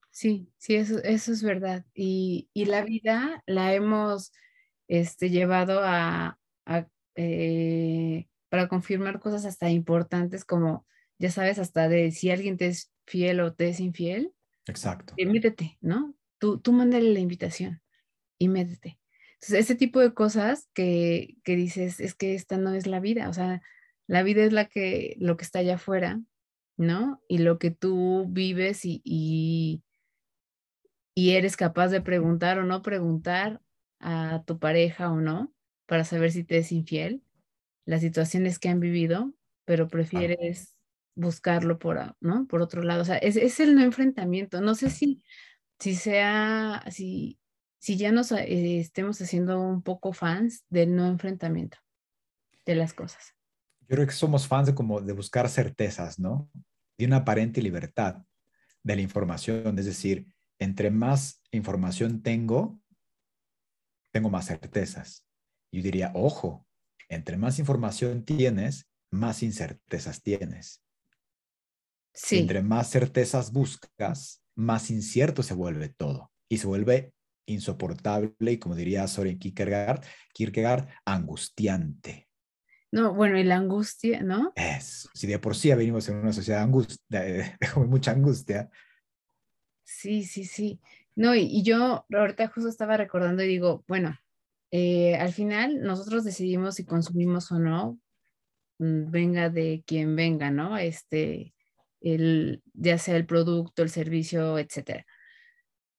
[0.09, 1.85] Sí, sí, eso, eso es verdad.
[1.93, 4.31] Y, la vida la hemos
[4.87, 6.39] este, llevado a,
[7.15, 10.87] eh, para confirmar cosas hasta importantes como,
[11.19, 14.33] ya sabes, hasta de si alguien te es fiel o te es infiel.
[14.65, 15.13] Exacto.
[15.17, 16.15] métete, ¿no?
[16.43, 17.81] Tú, tú mándale la invitación
[18.37, 18.99] y métete.
[19.35, 23.29] Entonces, ese tipo de cosas que, que dices, es que esta no es la vida,
[23.29, 23.61] o sea,
[24.07, 26.21] la vida es la que, lo que está allá afuera,
[26.75, 27.21] ¿no?
[27.29, 29.83] Y lo que tú vives y
[31.15, 33.61] y eres capaz de preguntar o no preguntar
[33.99, 35.53] a tu pareja o no
[35.85, 37.23] para saber si te es infiel,
[37.85, 39.33] las situaciones que han vivido,
[39.65, 40.75] pero prefieres
[41.15, 42.47] buscarlo por, ¿no?
[42.47, 43.01] por otro lado.
[43.01, 44.61] O sea, es, es, el no enfrentamiento.
[44.61, 45.21] No sé si,
[45.83, 47.37] si sea, si,
[47.77, 51.77] si ya nos eh, estemos haciendo un poco fans del no enfrentamiento
[52.65, 53.35] de las cosas.
[53.81, 56.49] Yo creo que somos fans de como de buscar certezas, ¿no?
[56.97, 58.23] De una aparente libertad
[58.81, 62.79] de la información, es decir, entre más información tengo,
[64.13, 65.27] tengo más certezas.
[65.69, 66.65] Yo diría, ojo,
[67.09, 70.81] entre más información tienes, más incertezas tienes.
[72.13, 72.39] Sí.
[72.39, 77.13] Entre más certezas buscas, más incierto se vuelve todo y se vuelve
[77.45, 82.29] insoportable y como diría Soren Kierkegaard, Kierkegaard angustiante.
[82.91, 84.53] No, bueno, y la angustia, ¿no?
[84.55, 88.69] Es, si de por sí venimos en una sociedad angustia, de, mucha angustia,
[89.83, 90.81] Sí, sí, sí.
[91.15, 94.17] No, y, yo ahorita justo estaba recordando y digo, bueno,
[94.71, 97.99] eh, al final nosotros decidimos si consumimos o no,
[98.79, 100.77] mm, venga de quien venga, ¿no?
[100.77, 101.52] Este,
[102.03, 105.05] el, ya sea el producto, el servicio, etcétera.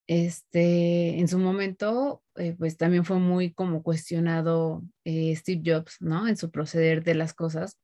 [0.07, 6.27] Este, en su momento, eh, pues también fue muy como cuestionado eh, Steve Jobs, ¿no?
[6.27, 7.79] En su proceder de las cosas,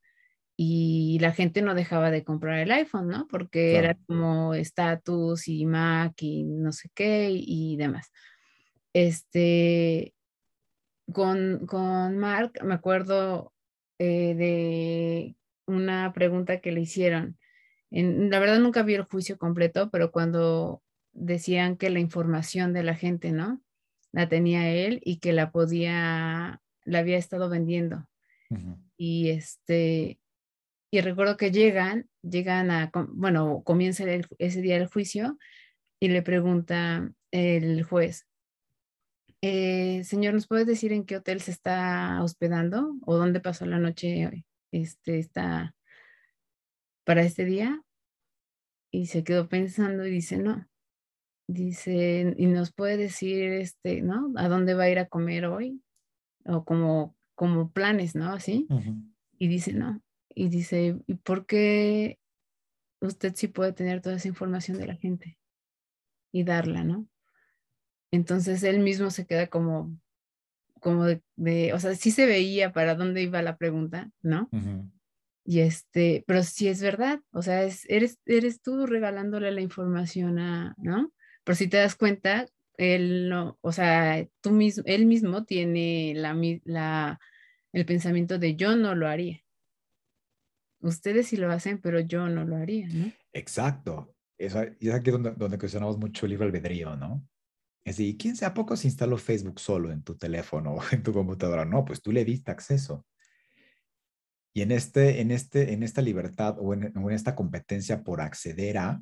[0.63, 3.27] y la gente no dejaba de comprar el iPhone, ¿no?
[3.27, 8.11] Porque era como estatus y Mac y no sé qué y, demás.
[8.93, 10.13] Este,
[11.11, 13.53] con, con Mark, me acuerdo
[13.97, 17.39] eh, de una pregunta que le hicieron.
[17.91, 20.81] En, la verdad nunca vi el juicio completo, pero cuando
[21.13, 23.61] decían que la información de la gente, ¿no?
[24.11, 28.07] La tenía él y que la podía, la había estado vendiendo.
[28.97, 30.19] Y este,
[30.91, 34.03] y recuerdo que llegan, llegan a, bueno, comienza
[34.39, 35.37] ese día el juicio
[36.01, 38.27] y le pregunta el juez,
[39.41, 43.79] eh, señor, ¿nos puede decir en qué hotel se está hospedando o dónde pasó la
[43.79, 45.73] noche este, está
[47.03, 47.81] para este día?
[48.91, 50.67] Y se quedó pensando y dice, no.
[51.47, 54.31] Dice, ¿y nos puede decir, este, ¿no?
[54.37, 55.81] ¿A dónde va a ir a comer hoy?
[56.45, 58.31] O como, como planes, ¿no?
[58.31, 58.67] Así.
[59.37, 62.19] Y dice, no, y dice, ¿y por qué
[63.01, 65.37] usted sí puede tener toda esa información de la gente
[66.31, 67.07] y darla, ¿no?
[68.11, 69.97] Entonces él mismo se queda como,
[70.79, 74.49] como de, o sea, sí se veía para dónde iba la pregunta, ¿no?
[75.51, 80.39] Y este, pero sí es verdad, o sea, es, eres, eres tú regalándole la información
[80.39, 81.11] a, ¿no?
[81.43, 82.47] Pero si te das cuenta,
[82.77, 86.33] él no, o sea, tú mismo, él mismo tiene la,
[86.63, 87.19] la,
[87.73, 89.41] el pensamiento de yo no lo haría.
[90.79, 93.11] Ustedes sí lo hacen, pero yo no lo haría, ¿no?
[93.33, 94.15] Exacto.
[94.37, 97.27] Eso, y es aquí donde, donde cuestionamos mucho el libre albedrío, ¿no?
[97.83, 101.11] Es decir, ¿quién sea poco se instaló Facebook solo en tu teléfono o en tu
[101.11, 101.65] computadora?
[101.65, 103.05] No, pues tú le diste acceso.
[104.53, 108.77] Y en, este, en, este, en esta libertad o en, en esta competencia por acceder
[108.77, 109.01] a,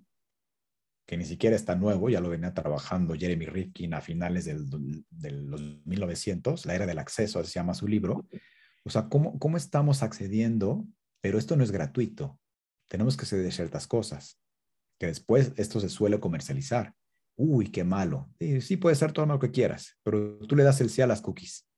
[1.07, 4.69] que ni siquiera está nuevo, ya lo venía trabajando Jeremy Rifkin a finales del,
[5.09, 8.27] del, los 1900, la era del acceso, se llama su libro.
[8.83, 10.85] O sea, ¿cómo, cómo estamos accediendo
[11.21, 12.39] pero esto no es gratuito.
[12.87, 14.39] Tenemos que ceder ciertas cosas,
[14.99, 16.93] que después esto se suele comercializar.
[17.35, 18.29] Uy, qué malo.
[18.61, 21.21] Sí, puede ser todo lo que quieras, pero tú le das el sí a las
[21.21, 21.68] cookies.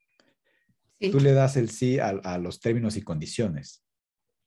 [1.09, 3.83] Tú le das el sí a, los términos y condiciones.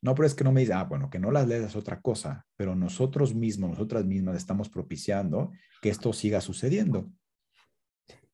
[0.02, 2.46] No, pero es que no me dice, ah, bueno, que no las leas otra cosa,
[2.56, 5.50] pero nosotros mismos, nosotras mismas estamos propiciando
[5.80, 7.10] que esto siga sucediendo.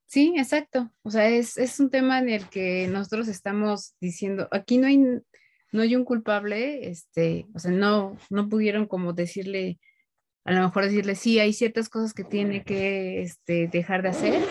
[0.07, 0.93] Sí, exacto.
[1.03, 4.99] O sea, es, es un tema en el que nosotros estamos diciendo, aquí no hay,
[4.99, 9.79] no hay un culpable, este, o sea, no, no pudieron como decirle,
[10.45, 14.43] a lo mejor decirle, sí, hay ciertas cosas que tiene que este, dejar de hacer,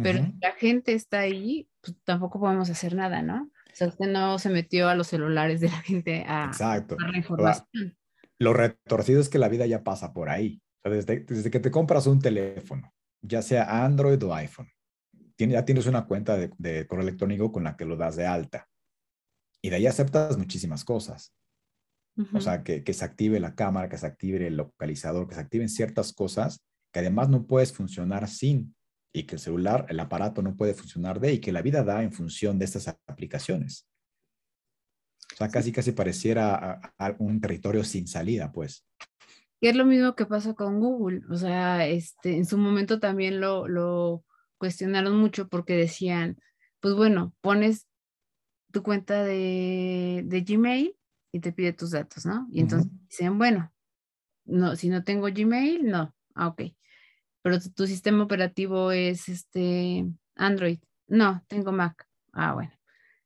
[0.00, 1.68] pero la gente está ahí,
[2.04, 3.44] tampoco podemos hacer nada, ¿no?
[3.44, 6.96] O sea, usted no se metió a los celulares de la gente a, Exacto.
[6.98, 7.96] la información.
[8.38, 10.62] Lo retorcido es que la vida ya pasa por ahí.
[10.78, 14.68] O sea, desde, desde, que te compras un teléfono, ya sea Android o iPhone,
[15.36, 18.68] ya tienes una cuenta de, de correo electrónico con la que lo das de alta
[19.62, 21.34] y de ahí aceptas muchísimas cosas.
[22.32, 25.40] O sea, que, que, se active la cámara, que se active el localizador, que se
[25.40, 28.74] activen ciertas cosas que además no puedes funcionar sin
[29.12, 32.02] y que el celular, el aparato no puede funcionar de y que la vida da
[32.02, 33.88] en función de estas aplicaciones.
[35.32, 38.86] O sea, casi casi pareciera a, un territorio sin salida, pues.
[39.60, 41.22] Y es lo mismo que pasó con Google.
[41.30, 44.24] O sea, este, en su momento también lo, lo
[44.56, 46.38] cuestionaron mucho porque decían,
[46.80, 47.88] pues bueno, pones
[48.72, 50.96] tu cuenta de, Gmail
[51.32, 52.48] y te pide tus datos, ¿no?
[52.52, 53.72] Y entonces dicen, bueno,
[54.44, 56.14] no, si no tengo Gmail, no.
[56.34, 56.62] Ah, ok.
[57.42, 60.78] Pero tu, sistema operativo es este Android.
[61.06, 62.06] No, tengo Mac.
[62.32, 62.72] Ah, bueno.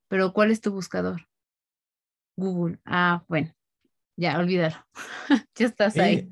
[0.08, 1.28] Pero ¿cuál es tu buscador?
[2.36, 2.78] Google.
[2.84, 3.54] Ah, bueno.
[4.16, 4.76] Ya, olvídalo.
[5.54, 6.30] ya estás ahí.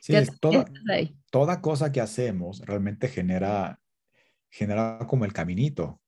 [0.00, 1.16] Sí, toda, ahí.
[1.30, 3.80] toda cosa que hacemos realmente genera,
[4.50, 6.00] genera como el caminito.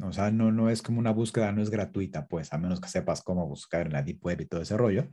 [0.00, 2.88] O sea, no, no es como una búsqueda, no es gratuita, pues, a menos que
[2.88, 5.08] sepas cómo buscar en la Deep Web y todo ese rollo,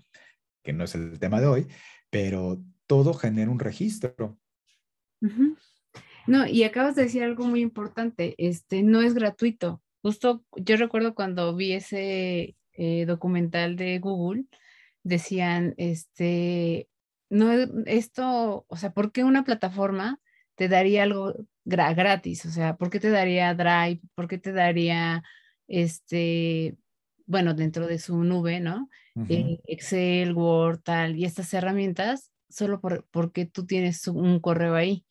[0.63, 1.67] que no es el tema de hoy,
[2.09, 4.39] pero todo genera un registro.
[6.27, 9.81] No, y acabas de decir algo muy importante, este, no es gratuito.
[10.01, 14.45] Justo yo recuerdo cuando vi ese eh, documental de Google,
[15.03, 16.87] decían, este,
[17.29, 17.51] no,
[17.85, 20.19] esto, o sea, ¿por qué una plataforma
[20.55, 21.33] te daría algo
[21.65, 24.01] gratis, o sea, ¿por qué te daría Drive?
[24.15, 25.23] ¿Por qué te daría,
[25.67, 26.77] este,
[27.25, 28.89] bueno, dentro de su nube, ¿no?
[29.27, 35.05] Eh, Excel, Word, tal, y estas herramientas, solo por, porque tú tienes un correo ahí.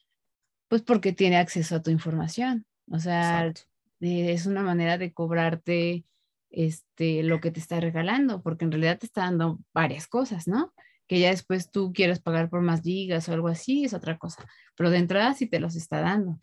[0.68, 2.66] Pues porque tiene acceso a tu información.
[2.90, 6.04] O sea, eh, es una manera de cobrarte
[6.50, 10.72] este, lo que te está regalando, porque en realidad te está dando varias cosas, ¿no?
[11.08, 14.46] que ya después tú quieres pagar por más gigas o algo así, es otra cosa.
[14.76, 16.38] Pero de entrada sí te los está dando.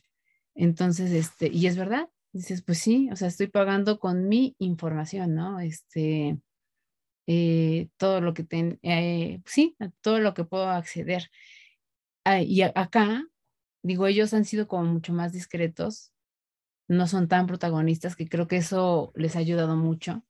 [0.56, 5.36] Entonces, este, y es verdad, dices, pues sí, o sea, estoy pagando con mi información,
[5.36, 5.60] ¿no?
[5.60, 6.40] Este,
[7.28, 11.30] eh, todo lo que ten, eh, sí, todo lo que puedo acceder.
[12.24, 13.24] Ah, y acá,
[13.86, 16.12] digo, ellos han sido como mucho más discretos,
[16.88, 20.26] no son tan protagonistas, que creo que eso les ha ayudado mucho.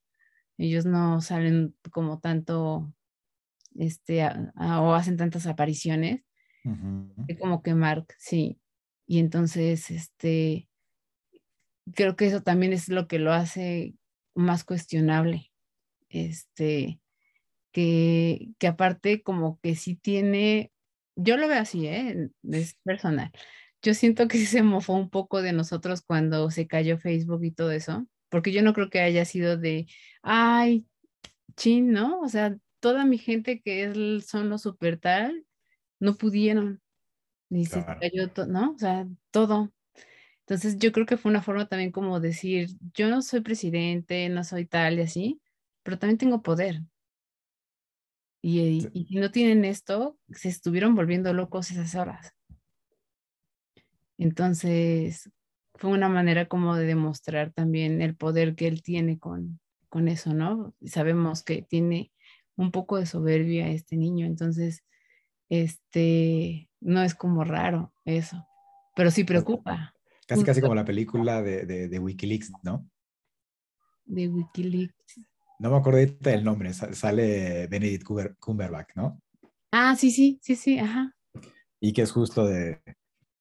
[0.57, 2.93] Ellos no salen como tanto,
[3.75, 6.23] este, o hacen tantas apariciones,
[7.39, 8.59] como que Mark, sí.
[9.07, 10.67] Y entonces, este,
[11.93, 13.95] creo que eso también es lo que lo hace
[14.33, 15.51] más cuestionable.
[16.09, 16.99] Este,
[17.71, 20.73] que, que aparte como que sí tiene,
[21.15, 22.29] yo lo veo así, ¿eh?
[22.51, 23.31] es personal.
[23.81, 27.71] Yo siento que se mofó un poco de nosotros cuando se cayó Facebook y todo
[27.71, 29.87] eso, porque yo no creo que haya sido de,
[30.23, 30.85] ay,
[31.57, 32.21] chin, ¿no?
[32.21, 35.45] O sea, toda mi gente que son los super tal,
[35.99, 36.81] no pudieron.
[37.49, 38.71] Ni se cayó, ¿no?
[38.73, 39.71] O sea, todo.
[40.41, 44.43] Entonces yo creo que fue una forma también como decir, yo no soy presidente, no
[44.43, 45.41] soy tal y así,
[45.83, 46.81] pero también tengo poder.
[48.47, 52.35] Y, si no tienen esto, se estuvieron volviendo locos esas horas.
[54.19, 55.31] Entonces,
[55.73, 60.35] fue una manera como de demostrar también el poder que él tiene con, con eso,
[60.35, 60.75] ¿no?
[60.85, 62.11] Sabemos que tiene
[62.55, 64.83] un poco de soberbia este niño, entonces,
[65.49, 68.45] este, no es como raro eso,
[68.95, 69.95] pero sí preocupa.
[70.27, 72.87] Casi, casi como la película de, de, Wikileaks, ¿no?
[74.05, 75.19] De Wikileaks.
[75.59, 78.05] No me acuerdo del nombre, sale Benedict
[78.39, 79.21] Cumberbatch, ¿no?
[79.71, 81.15] Ah, sí, sí, sí, sí, ajá.
[81.79, 82.81] Y que es justo de,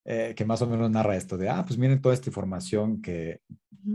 [0.04, 3.40] eh, que más o menos narra esto de, ah, pues miren toda esta información que,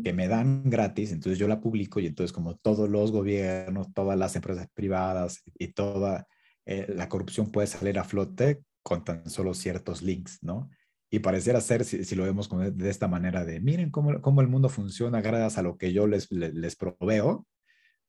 [0.03, 4.17] que, me dan gratis, entonces yo la publico y entonces como todos los gobiernos, todas
[4.17, 6.27] las empresas privadas y toda
[6.65, 10.69] eh, la corrupción puede salir a flote con tan solo ciertos links, ¿no?
[11.11, 14.69] Y pareciera ser, si, lo vemos de esta manera, de miren cómo, cómo, el mundo
[14.69, 17.47] funciona gracias a lo que yo les, les, proveo,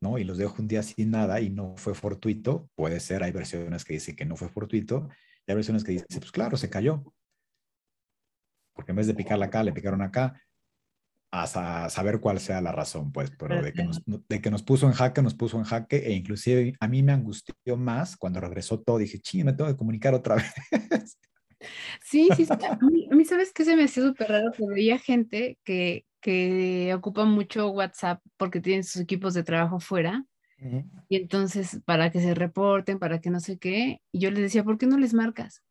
[0.00, 0.18] ¿no?
[0.18, 2.68] Y los dejo un día sin nada y no fue fortuito.
[2.74, 5.08] Puede ser, hay versiones que dicen que no fue fortuito
[5.46, 7.04] y hay versiones que dicen, pues claro, se cayó.
[8.74, 10.40] Porque en vez de picarla acá, le picaron acá,
[11.32, 14.86] hasta saber cuál sea la razón, pues, pero de que, nos, de que nos puso
[14.86, 18.80] en jaque, nos puso en jaque, e inclusive a mí me angustió más cuando regresó
[18.80, 20.34] todo, dije, ching, me tengo que comunicar otra
[20.80, 21.18] vez.
[22.02, 22.78] Sí, sí, A,
[23.14, 24.50] mí, ¿sabes qué se me hacía súper raro?
[24.52, 30.24] Que veía gente que, que ocupa mucho WhatsApp porque tienen sus equipos de trabajo fuera.
[31.08, 34.62] Y entonces, para que se reporten, para que no sé qué, y yo les decía,
[34.62, 35.62] ¿por qué no les marcas?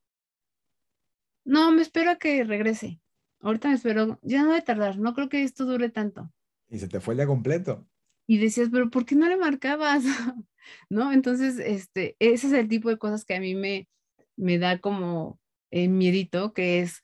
[1.45, 2.99] No, me espero a que regrese.
[3.39, 6.33] Ahorita me espero, ya no debe tardar, no creo que esto dure tanto.
[6.69, 7.87] Y se te fue el día completo.
[8.25, 10.03] Y decías, pero ¿por qué no le marcabas?
[10.89, 11.13] ¿No?
[11.13, 13.87] Entonces, este, ese es el tipo de cosas que a mí me,
[14.35, 15.39] me da como,
[15.69, 17.03] eh, miedito, que es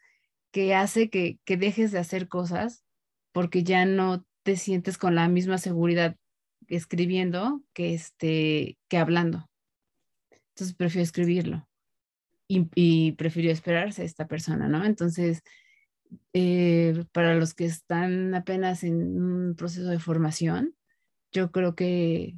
[0.51, 2.84] que hace que, que dejes de hacer cosas
[3.35, 6.15] porque ya no te sientes con la misma seguridad
[6.69, 9.49] escribiendo que, este, que hablando.
[10.53, 11.67] Entonces prefiero escribirlo
[12.47, 14.85] y, prefiero esperarse esta persona, ¿no?
[14.85, 15.43] Entonces,
[16.31, 20.73] eh, para los que están apenas en un proceso de formación,
[21.33, 22.37] yo creo que,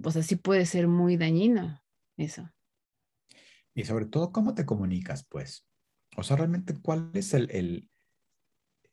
[0.00, 1.82] pues así puede ser muy dañino
[2.16, 2.48] eso.
[3.74, 5.66] Y sobre todo, ¿cómo te comunicas, pues?
[6.16, 7.50] O sea, realmente, ¿cuál es el...
[7.50, 7.90] el...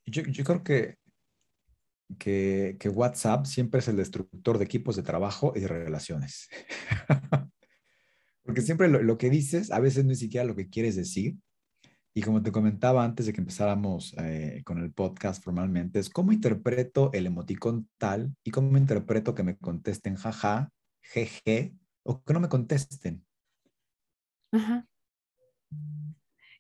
[0.08, 0.98] Yo, yo, creo que,
[2.18, 6.50] que, que, WhatsApp siempre es el destructor de equipos de trabajo y de relaciones.
[8.44, 11.38] Porque siempre lo, lo, que dices, a veces no es siquiera lo que quieres decir.
[12.14, 16.34] Y como te comentaba antes de que empezáramos eh, con el podcast formalmente, es cómo
[16.34, 22.42] interpreto el emoticón tal y cómo interpreto que me contesten jaja, jeje, o que no
[22.42, 23.26] me contesten.
[24.52, 24.86] Ajá.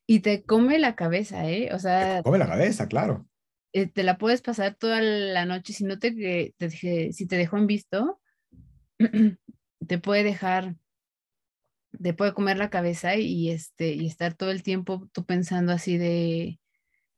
[0.07, 1.73] Y te come la cabeza, ¿eh?
[1.73, 2.17] O sea.
[2.17, 3.27] Te come la cabeza, claro.
[3.73, 5.73] Eh, te la puedes pasar toda la noche.
[5.73, 8.21] Si no te, te si te dejó en visto,
[9.87, 10.75] te puede dejar,
[12.01, 15.97] te puede comer la cabeza y, este, y estar todo el tiempo tú pensando así
[15.97, 16.59] de,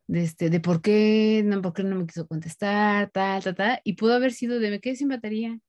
[0.08, 3.82] de, este, de por qué, no, por qué no me quiso contestar, tal, tal, tal.
[3.84, 5.60] Y pudo haber sido de me quedé sin batería.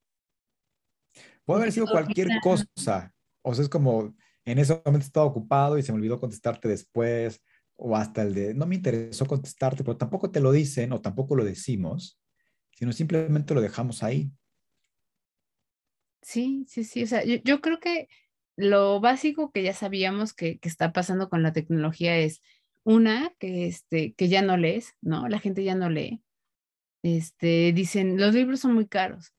[1.45, 3.12] Puede haber sido cualquier cosa.
[3.43, 4.14] O sea, es como,
[4.45, 7.43] en ese momento estaba ocupado y se me olvidó contestarte después,
[7.77, 11.37] o hasta el de, no me interesó contestarte, pero tampoco te lo dicen o tampoco
[11.37, 12.20] lo decimos,
[12.70, 14.31] sino simplemente lo dejamos ahí.
[16.22, 18.09] Sí, sí, sí, o sea, yo, creo que
[18.57, 22.41] lo básico que ya sabíamos que, está pasando con la tecnología es,
[22.83, 25.29] una, que, este, que ya no lees, ¿no?
[25.29, 26.22] La gente ya no lee.
[27.03, 29.35] Este, dicen, los libros son muy caros.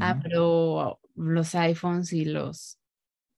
[0.00, 2.78] Ah, pero los iPhones y los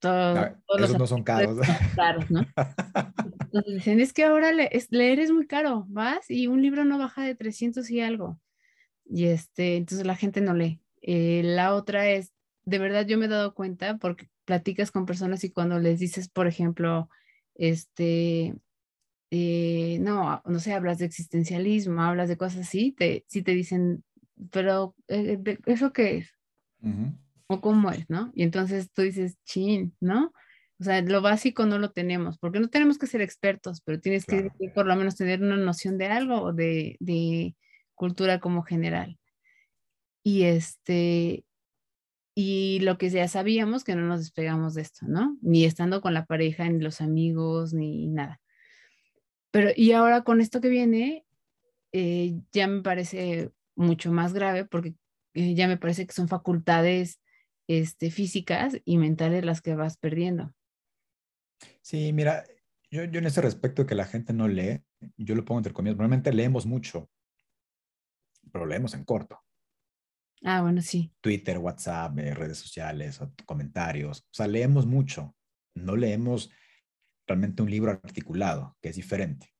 [0.04, 1.56] esos no son caros.
[2.30, 2.46] ¿no?
[3.40, 7.24] Entonces dicen, es que ahora leer es muy caro, vas y un libro no baja
[7.24, 8.40] de 300 y algo.
[9.04, 10.80] Y este, entonces la gente no lee.
[11.02, 12.32] Eh, la otra es,
[12.64, 16.28] de verdad yo me he dado cuenta porque platicas con personas y cuando les dices,
[16.28, 17.08] por ejemplo,
[17.54, 18.54] este,
[19.30, 24.04] eh, no, no sé, hablas de existencialismo, hablas de cosas así, te, sí te dicen,
[24.50, 26.34] pero eh, ¿eso qué es?
[27.54, 28.32] ¿O cómo es, no?
[28.34, 30.32] Y entonces tú dices, chin, ¿no?
[30.80, 34.24] O sea, lo básico no lo tenemos, porque no tenemos que ser expertos, pero tienes
[34.24, 37.54] que por lo menos tener una noción de algo o de, de
[37.94, 39.18] cultura como general.
[40.24, 41.44] Y este,
[42.34, 45.38] y lo que ya sabíamos que no nos despegamos de esto, ¿no?
[45.42, 48.40] Ni estando con la pareja, ni los amigos, ni nada.
[49.52, 51.24] Pero, y ahora con esto que viene,
[51.92, 54.94] eh, ya me parece mucho más grave porque
[55.34, 57.20] eh, ya me parece que son facultades
[57.68, 60.54] este, físicas y mentales las que vas perdiendo.
[61.80, 62.44] Sí, mira,
[62.90, 64.82] yo, yo en ese respecto que la gente no lee,
[65.16, 67.10] yo lo pongo entre comillas, normalmente leemos mucho,
[68.52, 69.40] pero leemos en corto.
[70.42, 71.10] Ah, bueno, sí.
[71.22, 74.20] Twitter, WhatsApp, eh, redes sociales, comentarios.
[74.20, 75.34] O sea, leemos mucho.
[75.74, 76.50] No leemos
[77.26, 79.50] realmente un libro articulado, que es diferente.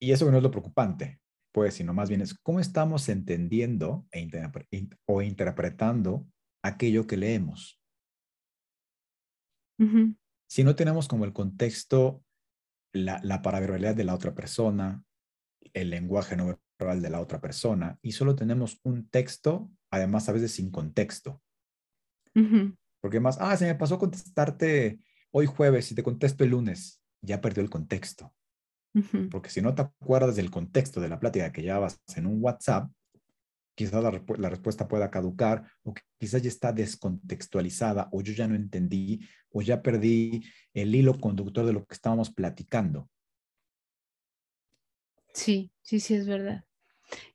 [0.00, 1.20] Y eso no es lo preocupante,
[1.52, 4.28] pues, sino más bien es cómo estamos entendiendo e
[5.06, 6.26] o interpretando
[6.62, 7.80] aquello que leemos.
[10.46, 12.22] Si no tenemos como el contexto,
[12.92, 15.02] la, la paraverbalidad de la otra persona,
[15.72, 20.52] el lenguaje no de la otra persona y solo tenemos un texto, además a veces
[20.52, 21.42] sin contexto.
[23.00, 24.98] Porque más, ah, se me pasó contestarte
[25.30, 28.34] hoy jueves y te contesto el lunes, ya perdió el contexto.
[29.30, 32.90] Porque si no te acuerdas del contexto de la plática que llevabas en un WhatsApp,
[33.80, 38.54] quizás la, la, respuesta pueda caducar o quizás ya está descontextualizada o yo ya no
[38.54, 40.42] entendí o ya perdí
[40.74, 43.08] el hilo conductor de lo que estábamos platicando.
[45.32, 46.66] Sí, sí, sí, es verdad.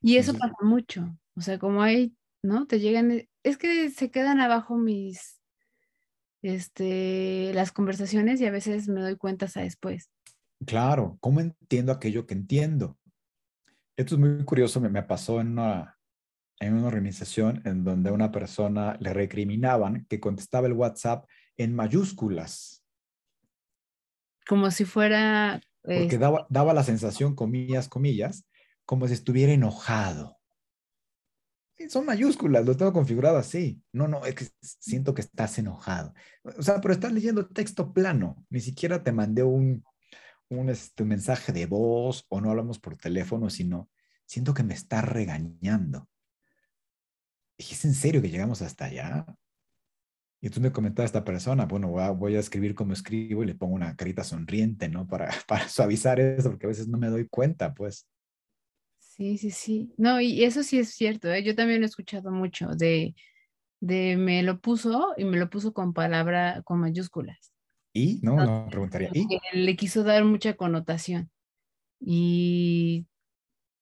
[0.00, 2.68] Y eso pasa mucho, o sea, como hay, ¿no?
[2.68, 5.42] Te llegan, es que se quedan abajo mis,
[6.42, 10.12] este, las conversaciones y a veces me doy cuenta hasta después.
[10.64, 12.96] Claro, ¿cómo entiendo aquello que entiendo?
[13.96, 15.95] Esto es muy curioso, me, me pasó en una,
[16.60, 21.26] en una organización en donde a una persona le recriminaban que contestaba el WhatsApp
[21.56, 22.84] en mayúsculas.
[24.48, 25.60] Como si fuera...
[25.82, 28.46] Porque este daba, daba la sensación, comillas, comillas,
[28.84, 30.36] como si estuviera enojado.
[31.88, 33.82] Son mayúsculas, lo tengo configurado así.
[33.92, 36.14] No, no, es que siento que estás enojado.
[36.42, 38.44] O sea, pero estás leyendo texto plano.
[38.48, 39.84] Ni siquiera te mandé un,
[40.48, 43.90] un este, mensaje de voz o no hablamos por teléfono, sino
[44.24, 46.08] siento que me está regañando.
[47.58, 49.26] ¿Y es en serio que llegamos hasta allá?
[50.40, 53.54] Y tú me comentas a esta persona, bueno, voy a, escribir como escribo y le
[53.54, 55.06] pongo una carita sonriente, ¿no?
[55.06, 58.06] Para, para suavizar eso, porque a veces no me doy cuenta, pues.
[58.98, 59.94] Sí, sí, sí.
[59.96, 61.42] No, y eso sí es cierto, ¿eh?
[61.42, 63.14] Yo también he escuchado mucho de,
[63.80, 67.52] de me lo puso y me lo puso con palabra, con mayúsculas.
[67.94, 68.20] ¿Y?
[68.22, 69.10] No, no, preguntaría.
[69.14, 69.26] ¿Y?
[69.54, 71.30] Le quiso dar mucha connotación.
[71.98, 73.06] Y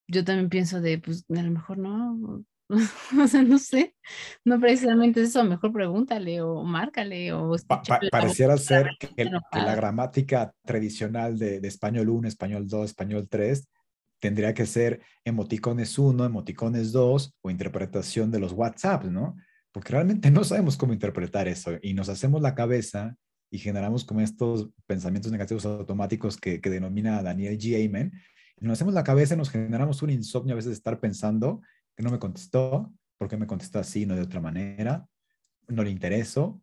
[0.07, 2.45] yo también pienso de, pues, a lo mejor no,
[3.23, 3.95] o sea, no sé,
[4.45, 7.55] no precisamente eso, mejor pregúntale o márcale o...
[8.11, 13.69] pareciera ser que, la gramática tradicional de, de español 1, español 2, español 3
[14.21, 19.37] tendría que ser emoticones 1, emoticones 2 o interpretación de los WhatsApp, ¿no?
[19.71, 23.17] Porque realmente no sabemos cómo interpretar eso y nos hacemos la cabeza
[23.51, 27.87] y generamos como estos pensamientos negativos automáticos que, que denomina Daniel G.
[27.87, 28.13] Amen.
[28.61, 31.61] Nos hacemos la cabeza y nos generamos un insomnio a veces de estar pensando
[31.97, 35.09] que no me contestó, porque me contestó así, no de otra manera,
[35.69, 36.61] no le intereso.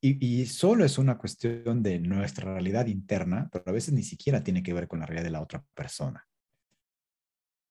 [0.00, 4.44] Y, y, solo es una cuestión de nuestra realidad interna, pero a veces ni siquiera
[4.44, 6.24] tiene que ver con la realidad de la otra persona.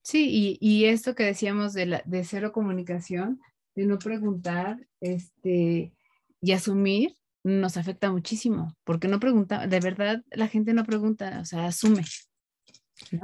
[0.04, 3.42] Sí, y, esto que decíamos de, la, de cero comunicación,
[3.76, 5.94] de no preguntar este,
[6.42, 11.46] y asumir, nos afecta muchísimo, porque no pregunta, de verdad la gente no pregunta, o
[11.46, 12.04] sea, asume.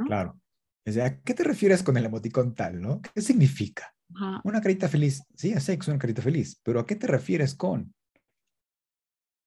[0.06, 0.38] Claro.
[0.86, 3.02] ¿A qué te refieres con el emoticón tal, no?
[3.02, 3.94] ¿Qué significa?
[4.44, 5.24] Una carita feliz.
[5.36, 7.94] Sí, ya sé que es una carita feliz, pero ¿a qué te refieres con?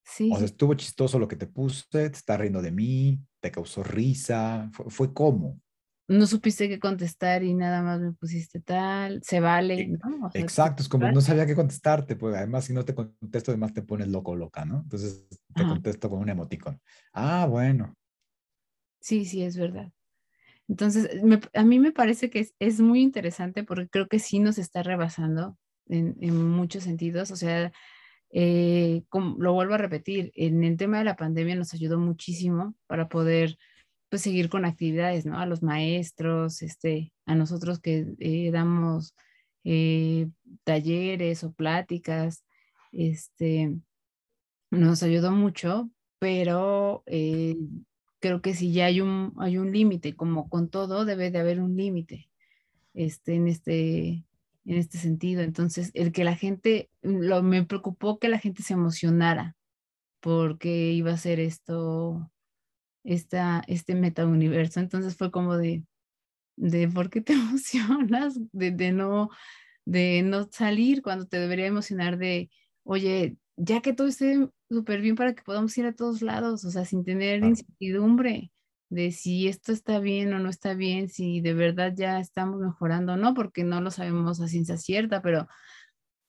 [0.02, 0.30] Sí.
[0.32, 3.82] O sea, estuvo chistoso lo que te puse, te está riendo de mí, te causó
[3.82, 5.60] risa, fue, fue cómo
[6.08, 10.30] no supiste qué contestar y nada más me pusiste tal, se vale, ¿no?
[10.34, 13.82] Exacto, es como no sabía qué contestarte, pues además si no te contesto, además te
[13.82, 14.82] pones loco loca, ¿no?
[14.82, 16.80] Entonces te contesto con un emoticón.
[17.12, 17.94] Ah, bueno.
[19.00, 19.92] Sí, sí, es verdad.
[20.68, 21.08] Entonces,
[21.54, 25.56] a mí me parece que es, muy interesante porque creo que sí nos está rebasando
[25.88, 26.16] en,
[26.50, 27.30] muchos sentidos.
[27.30, 27.72] O sea,
[28.30, 29.02] eh,
[29.38, 33.56] lo vuelvo a repetir, en el tema de la pandemia nos ayudó muchísimo para poder
[34.08, 35.38] pues seguir con actividades, ¿no?
[35.38, 39.14] A los maestros, este, a nosotros que eh, damos
[39.64, 40.28] eh,
[40.64, 42.44] talleres o pláticas,
[42.92, 43.74] este,
[44.70, 47.04] nos ayudó mucho, pero
[48.26, 51.60] creo que si ya hay un, hay un límite, como con todo, debe de haber
[51.60, 52.28] un límite
[52.94, 54.24] este, en, este,
[54.64, 55.42] en este sentido.
[55.42, 59.56] Entonces, el que la gente, lo, me preocupó que la gente se emocionara
[60.20, 62.30] porque iba a ser esto,
[63.04, 64.80] esta, este metauniverso.
[64.80, 65.84] Entonces fue como de,
[66.56, 68.38] de ¿por qué te emocionas?
[68.52, 69.30] De, no,
[69.84, 72.50] de no salir cuando te debería emocionar de,
[72.82, 76.70] oye, ya que todo esté súper bien para que podamos ir a todos lados, o
[76.70, 78.52] sea, sin tener incertidumbre
[78.88, 83.14] de si esto está bien o no está bien, si de verdad ya estamos mejorando
[83.14, 85.48] o no, porque no lo sabemos a ciencia cierta, pero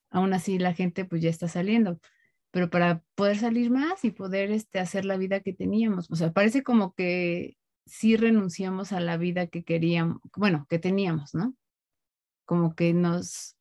[0.10, 2.00] aún así la gente pues ya está saliendo.
[2.52, 6.32] Pero para poder salir más y poder este, hacer la vida que teníamos, o sea,
[6.32, 11.56] parece como que sí renunciamos a la vida que queríamos, bueno, que teníamos, ¿no?
[12.46, 13.58] Como que nos,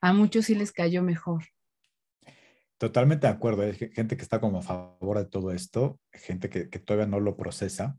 [0.00, 1.44] a muchos sí les cayó mejor.
[2.80, 3.60] Totalmente de acuerdo.
[3.60, 7.36] Hay gente que está como a favor de todo esto, gente que, todavía no lo
[7.36, 7.98] procesa.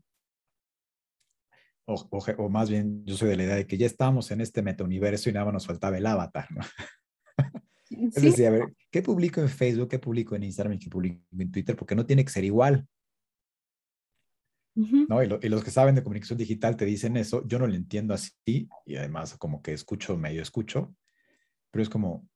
[1.84, 4.60] O, o, más bien, yo soy de la idea de que ya estábamos en este
[4.60, 6.62] metauniverso y nada más nos faltaba el avatar, ¿no?
[7.90, 11.52] Es decir, a ver, ¿qué publico en Facebook, qué publico en Instagram qué publico en
[11.52, 11.76] Twitter?
[11.76, 12.88] Porque no tiene que ser igual.
[14.74, 15.22] ¿no?
[15.22, 17.46] Y, y, los que saben de comunicación digital te dicen eso.
[17.46, 20.96] Yo no lo entiendo así y además como que escucho, medio escucho,
[21.70, 22.26] pero es como,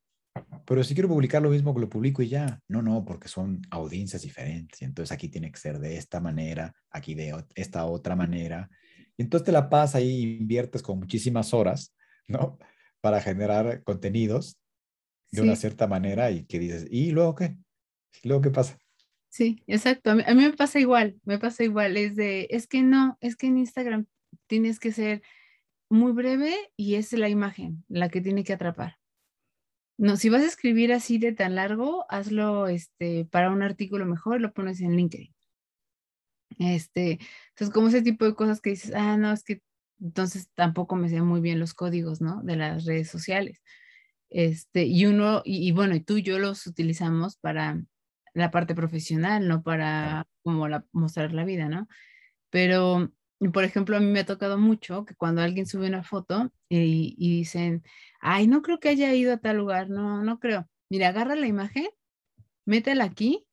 [0.67, 2.61] pero si quiero publicar lo mismo que lo publico y ya.
[2.69, 4.83] No, no, porque son audiencias diferentes.
[4.83, 8.69] Entonces aquí tiene que ser de esta manera, aquí de esta otra manera.
[9.17, 11.95] Y entonces te la pasas ahí, inviertes con muchísimas horas,
[12.27, 12.59] ¿no?
[13.01, 14.59] Para generar contenidos
[15.31, 17.57] de una cierta manera y que dices, ¿y luego qué?
[18.23, 18.79] ¿Y luego qué pasa?
[19.29, 20.11] Sí, exacto.
[20.11, 21.97] A mí, a mí, me pasa igual, me pasa igual.
[21.97, 24.07] Es de, es que no, es que en Instagram
[24.47, 25.23] tienes que ser
[25.89, 28.97] muy breve y es la imagen la que tiene que atrapar.
[29.99, 34.41] No, si vas a escribir así de tan largo, hazlo este, para un artículo mejor,
[34.41, 35.35] lo pones en LinkedIn.
[36.59, 37.19] Este,
[37.51, 39.63] entonces, como ese tipo de cosas que dices, ah, no, es que
[40.01, 42.43] entonces tampoco me sé muy bien los códigos, ¿no?
[42.43, 43.63] De las redes sociales.
[44.31, 47.83] Este, y uno, y, bueno, y tú y yo los utilizamos para
[48.35, 51.89] la parte profesional, no para como la, mostrar la vida, ¿no?
[52.51, 53.13] Pero
[53.53, 57.15] por ejemplo, a mí me ha tocado mucho que cuando alguien sube una foto y,
[57.19, 57.83] dicen,
[58.21, 60.67] ay, no creo que haya ido a tal lugar, no, no creo.
[60.89, 61.87] Mira, agarra la imagen,
[62.65, 63.47] métela aquí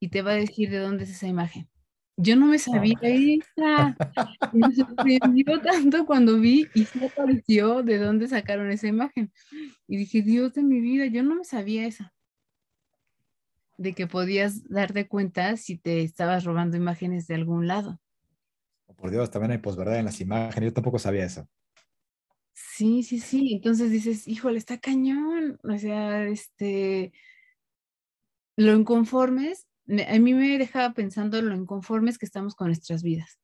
[0.00, 1.68] y te va a decir de dónde es esa imagen.
[2.16, 3.94] Yo no me sabía esa.
[4.54, 9.30] me sorprendió tanto cuando vi y se apareció de dónde sacaron esa imagen.
[9.86, 12.14] Y dije, Dios de mi vida, yo no me sabía esa.
[13.76, 18.00] De que podías darte cuenta si te estabas robando imágenes de algún lado
[18.96, 20.70] por Dios, también hay posverdad en las imágenes.
[20.70, 21.48] Yo tampoco sabía eso.
[22.52, 23.54] Sí, sí, sí.
[23.54, 25.58] Entonces dices, híjole, está cañón.
[25.62, 27.12] O sea, este,
[28.56, 29.66] lo inconformes,
[30.08, 33.38] a mí me dejaba pensando lo inconformes que estamos con nuestras vidas.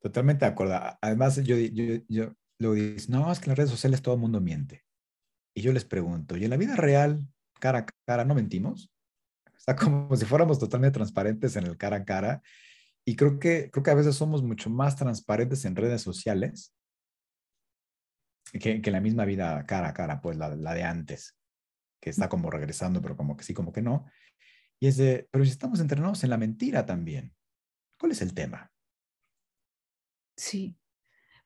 [0.00, 0.78] Totalmente de acuerdo.
[1.00, 4.20] Además, yo, yo, yo luego dices, no, es que en las redes sociales todo el
[4.20, 4.84] mundo miente.
[5.54, 7.26] Y yo les pregunto, ¿y en la vida real,
[7.58, 8.92] cara a cara, no mentimos?
[9.46, 12.42] O sea, como si fuéramos totalmente transparentes en el cara a cara
[13.08, 16.74] y creo que, creo que a veces somos mucho más transparentes en redes sociales
[18.52, 21.38] que, que la misma vida cara a cara, pues la, la de antes,
[22.00, 24.06] que está como regresando, pero como que sí, como que no.
[24.80, 27.32] Y es de, pero si estamos entrenados en la mentira también,
[27.96, 28.72] ¿cuál es el tema?
[30.36, 30.76] Sí,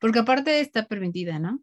[0.00, 1.62] porque aparte está permitida, ¿no?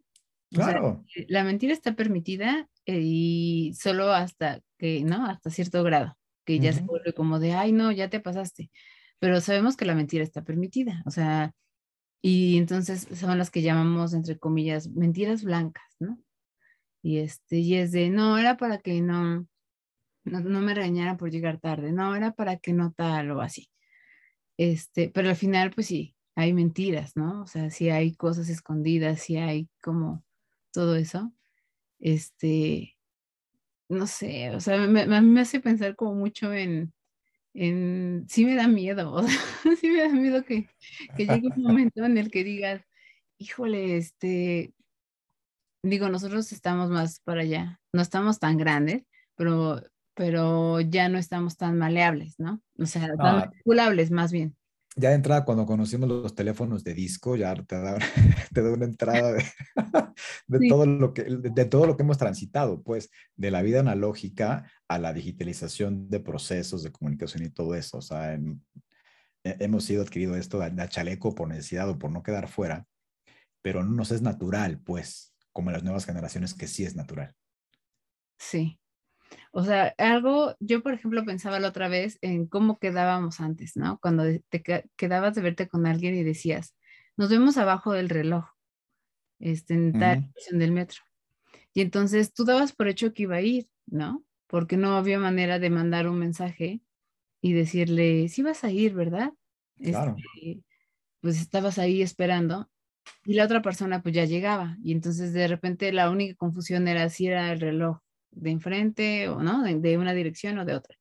[0.50, 1.04] Claro.
[1.26, 5.26] la mentira está permitida eh, y solo hasta que, ¿no?
[5.26, 8.70] Hasta cierto grado, que ya se vuelve como de, ay, no, ya te pasaste
[9.18, 11.52] pero sabemos que la mentira está permitida, o sea,
[12.22, 16.18] y entonces son las que llamamos, entre comillas, mentiras blancas, ¿no?
[17.02, 19.46] Y, este, y es de, no, era para que no,
[20.24, 23.70] no, no me regañaran por llegar tarde, no, era para que no tal o así.
[24.58, 27.42] Este, pero al final, pues sí, hay mentiras, ¿no?
[27.42, 30.24] O sea, sí hay cosas escondidas, sí hay como
[30.72, 31.32] todo eso.
[32.00, 32.96] Este,
[33.88, 36.92] no sé, o sea, a mí me hace pensar como mucho en,
[38.28, 39.22] sí me da miedo,
[39.80, 40.68] sí me da miedo que,
[41.16, 42.82] que llegue un momento en el que digas,
[43.38, 44.72] híjole, este,
[45.82, 49.04] digo, nosotros estamos más para allá, no estamos tan grandes,
[49.34, 49.82] pero,
[50.14, 52.62] pero ya no estamos tan maleables, ¿no?
[52.78, 54.56] O sea, tan manipulables más bien
[54.98, 57.98] ya de entrada, cuando conocimos los teléfonos de disco, ya te da,
[58.52, 59.44] te da una entrada de,
[60.46, 64.70] de todo lo que, de, todo lo que hemos transitado, pues, de la vida analógica
[64.88, 67.98] a la digitalización de procesos de comunicación y todo eso.
[67.98, 68.38] O sea,
[69.44, 72.86] hemos ido adquirido esto de, chaleco por necesidad o por no quedar fuera,
[73.62, 77.34] pero no nos es natural, pues, como en las nuevas generaciones que sí es natural.
[78.38, 78.78] Sí.
[79.58, 83.98] O sea, algo, yo por ejemplo pensaba la otra vez en cómo quedábamos antes, ¿no?
[83.98, 84.62] Cuando te
[84.94, 86.76] quedabas de verte con alguien y decías,
[87.16, 88.44] nos vemos abajo del reloj,
[89.40, 91.00] este, en tal estación del metro.
[91.74, 94.24] Y entonces tú dabas por hecho que iba a ir, ¿no?
[94.46, 96.80] Porque no había manera de mandar un mensaje
[97.40, 99.32] y decirle, sí vas a ir, ¿verdad?
[99.74, 100.14] Claro.
[100.36, 100.62] Este,
[101.20, 102.70] pues estabas ahí esperando
[103.24, 107.08] y la otra persona pues ya llegaba y entonces de repente la única confusión era
[107.08, 107.98] si era el reloj
[108.30, 110.96] de enfrente o no, de, una dirección o de otra.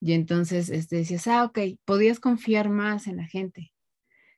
[0.00, 3.72] Y entonces este, decías, ah, ok, podías confiar más en la gente.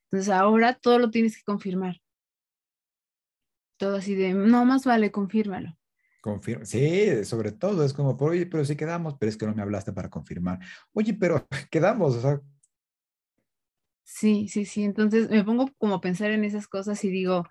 [0.04, 2.00] Entonces ahora todo lo tienes que confirmar.
[3.76, 5.76] Todo así de, no más vale, confírmalo.
[6.20, 6.64] Confirma.
[6.64, 9.92] Sí, sobre todo es como, oye, pero sí quedamos, pero es que no me hablaste
[9.92, 10.58] para confirmar.
[10.92, 12.40] Oye, pero quedamos, o sea.
[14.02, 14.84] Sí, sí, sí.
[14.84, 17.44] Entonces me pongo como a pensar en esas cosas y digo,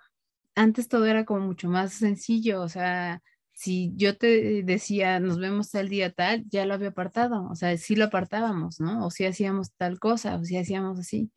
[0.56, 3.22] antes todo era como mucho más sencillo, o sea,
[3.56, 7.76] si yo te decía, nos vemos tal día tal, ya lo había apartado, o sea,
[7.78, 9.06] sí lo apartábamos, ¿no?
[9.06, 11.32] O si hacíamos tal cosa, o si hacíamos así.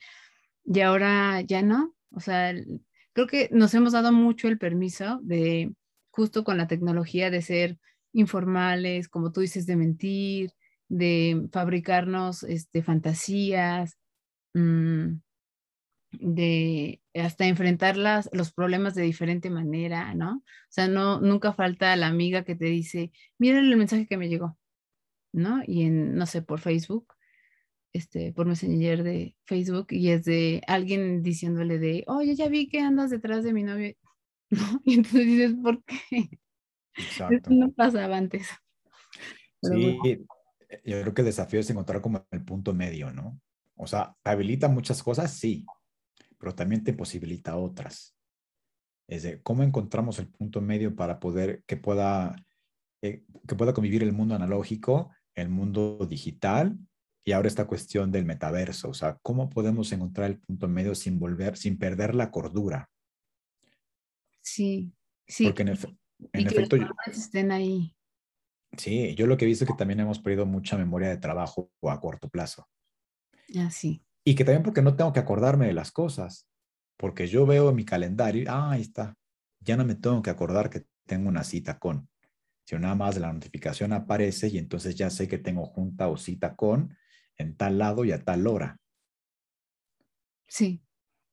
[0.65, 2.55] Y ahora ya no, o sea,
[3.13, 5.73] creo que nos hemos dado mucho el permiso de,
[6.11, 7.79] justo con la tecnología, de ser
[8.13, 10.53] informales, como tú dices, de mentir,
[10.89, 13.97] de fabricarnos este, fantasías,
[14.55, 15.21] mm,
[16.11, 20.37] de hasta enfrentar los problemas de diferente manera, ¿no?
[20.37, 24.29] O sea, no, nunca falta la amiga que te dice, mira el mensaje que me
[24.29, 24.57] llegó,
[25.33, 25.63] ¿no?
[25.67, 27.15] Y en, no sé, por Facebook,
[27.93, 32.81] este, por Messenger de Facebook, y es de alguien diciéndole de, oye, ya vi que
[32.81, 33.95] andas detrás de mi novio,
[34.51, 34.81] ¿no?
[34.85, 36.31] Y entonces dices, ¿por qué?
[36.95, 37.51] Exacto.
[37.51, 38.49] no pasaba antes.
[39.63, 39.99] sí,
[40.85, 43.41] yo creo que el desafío es encontrar como el punto medio, ¿no?
[43.77, 45.65] O sea, habilita muchas cosas, sí,
[46.39, 48.17] pero también te posibilita otras.
[49.09, 52.37] Es de cómo encontramos el punto medio para poder que pueda,
[53.03, 56.79] eh, que pueda convivir el mundo analógico, el mundo digital
[57.25, 58.91] y ahora esta cuestión del metaverso.
[58.91, 62.91] O sea, cómo podemos encontrar el punto medio sin volver, sin perder la cordura.
[64.43, 64.93] Sí,
[65.27, 65.45] sí.
[65.45, 66.77] Porque en, efecto.
[67.07, 67.95] estén ahí.
[68.77, 71.71] Sí, yo lo que he visto es que también hemos perdido mucha memoria de trabajo
[71.83, 72.69] a corto plazo.
[73.57, 74.03] Ah, sí.
[74.29, 76.47] Y que también porque no tengo que acordarme de las cosas,
[76.99, 79.17] porque yo veo mi calendario, ah, ahí está,
[79.59, 82.11] ya no me tengo que acordar que tengo una cita con,
[82.63, 86.57] sino nada más la notificación aparece y entonces ya sé que tengo junta o cita
[86.57, 86.95] con
[87.39, 88.77] en tal lado y a tal hora.
[90.47, 90.83] Sí,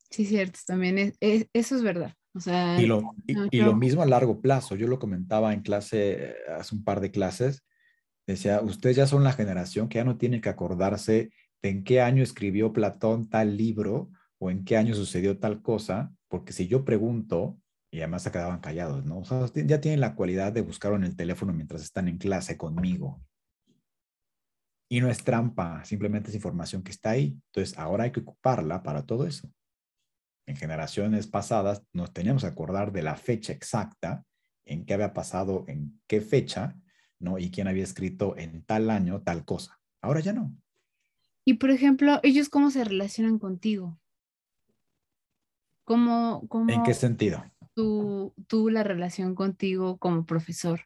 [0.09, 2.13] sí, cierto, también es, eso es verdad.
[2.33, 6.33] O sea, y, lo, y lo mismo a largo plazo, yo lo comentaba en clase,
[6.57, 7.65] hace un par de clases,
[8.25, 11.31] decía, ustedes ya son la generación que ya no tiene que acordarse
[11.69, 14.09] en qué año escribió Platón tal libro
[14.39, 17.59] o en qué año sucedió tal cosa, porque si yo pregunto,
[17.91, 19.23] y además se quedaban callados, ¿no?
[19.53, 23.21] Ya tienen la cualidad de buscarlo en el teléfono mientras están en clase conmigo.
[24.89, 27.39] Y no es trampa, simplemente es información que está ahí.
[27.47, 29.49] Entonces, ahora hay que ocuparla para todo eso.
[30.45, 34.25] En generaciones pasadas nos teníamos que acordar de la fecha exacta,
[34.65, 36.75] en qué había pasado, en qué fecha,
[37.19, 37.39] ¿no?
[37.39, 39.79] Y quién había escrito en tal año tal cosa.
[40.01, 40.53] Ahora ya no.
[41.45, 43.99] Y por ejemplo, ellos cómo se relacionan contigo.
[45.83, 47.45] ¿Cómo, cómo ¿En qué sentido?
[47.75, 50.81] Tú, tú la relación contigo como profesor.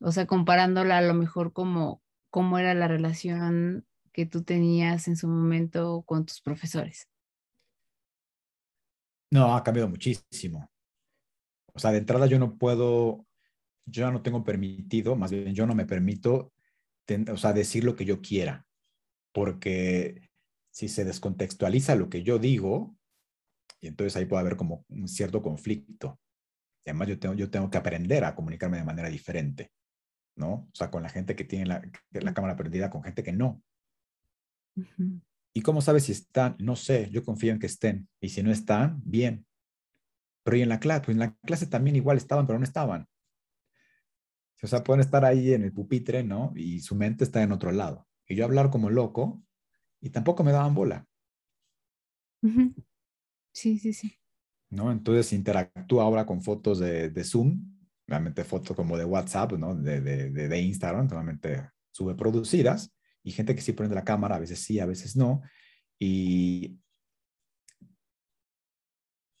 [0.00, 5.16] O sea, comparándola a lo mejor como cómo era la relación que tú tenías en
[5.16, 7.06] su momento con tus profesores.
[9.30, 10.70] No, ha cambiado muchísimo.
[11.74, 13.26] O sea, de entrada yo no puedo,
[13.84, 16.52] yo no tengo permitido, más bien yo no me permito,
[17.30, 18.64] o sea, decir lo que yo quiera
[19.34, 20.30] porque
[20.70, 22.96] si se descontextualiza lo que yo digo,
[23.80, 26.20] y entonces ahí puede haber como un cierto conflicto.
[26.86, 29.72] además yo tengo, yo tengo que aprender a comunicarme de manera diferente,
[30.36, 30.52] ¿no?
[30.52, 31.82] O sea, con la gente que tiene la,
[32.12, 33.60] la cámara prendida, con gente que no.
[35.52, 36.56] ¿Y cómo sabes si están?
[36.60, 38.08] No sé, yo confío en que estén.
[38.20, 39.46] Y si no están, bien.
[40.44, 43.08] Pero y en la clase, pues en la clase también igual estaban, pero no estaban.
[44.62, 46.52] O sea, pueden estar ahí en el pupitre, ¿no?
[46.54, 49.42] Y su mente está en otro lado y yo hablar como loco
[50.00, 51.06] y tampoco me daban bola.
[53.52, 54.18] Sí, sí, sí.
[54.70, 54.92] ¿No?
[54.92, 57.74] Entonces interactúa ahora con fotos de, de Zoom,
[58.06, 59.74] realmente fotos como de WhatsApp, ¿no?
[59.74, 64.40] De, de, de, Instagram, normalmente sube producidas, y gente que sí prende la cámara, a
[64.40, 65.42] veces sí, a veces no.
[65.98, 66.78] Y.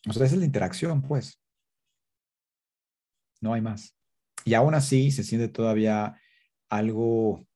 [0.08, 1.40] O sea, esa es la interacción, pues.
[3.40, 3.94] No hay más.
[4.44, 6.18] Y aún así se siente todavía
[6.70, 7.46] algo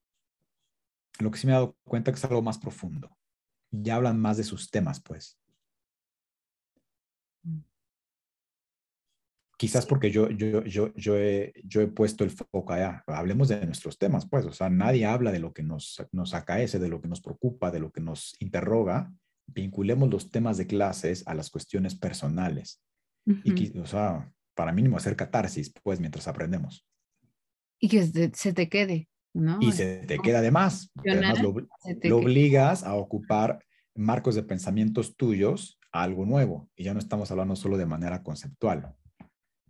[1.19, 3.17] lo que sí me he dado cuenta que es algo más profundo.
[3.71, 5.39] Ya hablan más de sus temas, pues.
[9.59, 13.03] Quizás porque yo, yo, yo, yo, he, yo he puesto el foco allá.
[13.09, 14.47] Hablemos de nuestros temas, pues.
[14.47, 17.73] O sea, nadie habla de lo que nos, nos acaece, de lo que nos preocupa,
[17.73, 19.13] de lo que nos interroga.
[19.49, 22.81] Vinculemos los temas de clases a las cuestiones personales.
[23.45, 26.87] Y, o sea, para mínimo hacer catarsis, pues, mientras aprendemos.
[27.81, 29.59] Y que se te quede, ¿no?
[29.61, 30.91] Y se te queda además.
[30.97, 31.55] Además lo,
[32.03, 33.65] lo obligas a ocupar
[33.95, 36.69] marcos de pensamientos tuyos a algo nuevo.
[36.77, 38.95] Y ya no estamos hablando solo de manera conceptual.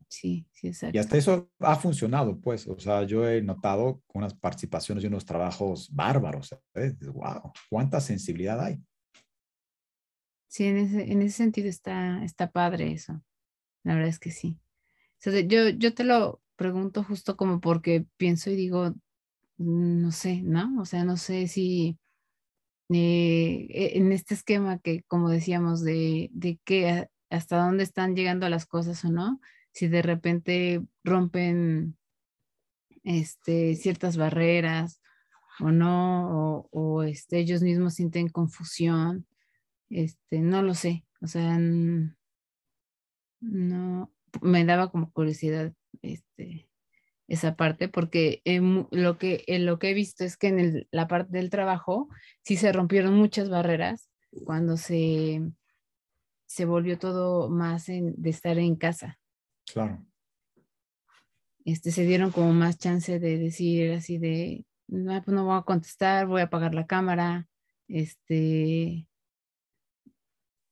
[0.09, 0.97] Sí, sí, exacto.
[0.97, 2.67] Y hasta eso ha funcionado, pues.
[2.67, 6.55] O sea, yo he notado unas participaciones y unos trabajos bárbaros.
[6.75, 7.53] ¡Wow!
[7.69, 8.81] ¿Cuánta sensibilidad hay?
[10.47, 13.23] Sí, en ese, en ese sentido está, está padre eso.
[13.85, 14.59] La verdad es que sí.
[15.47, 18.95] yo, yo te lo pregunto justo como porque pienso y digo,
[19.59, 20.81] no sé, ¿no?
[20.81, 21.99] O sea, no sé si
[22.91, 28.49] eh, e, en este esquema que, como decíamos, de, de que hasta dónde están llegando
[28.49, 29.41] las cosas o no,
[29.73, 31.97] si de repente rompen
[33.05, 35.01] este, ciertas barreras
[35.61, 39.27] o no, o, este, ellos mismos sienten confusión,
[39.91, 41.59] este, no lo sé, o sea,
[43.41, 46.48] no, me daba como curiosidad este,
[47.29, 48.43] esa parte, porque
[48.91, 52.09] lo, que, lo que he visto es que en la parte del trabajo
[52.43, 54.11] sí se rompieron muchas barreras
[54.45, 55.43] cuando se,
[56.47, 59.19] se volvió todo más de estar en casa.
[59.71, 60.05] Claro.
[61.65, 65.63] Este, se dieron como más chance de decir así de, no, pues no voy a
[65.63, 67.47] contestar, voy a apagar la cámara,
[67.89, 69.07] este,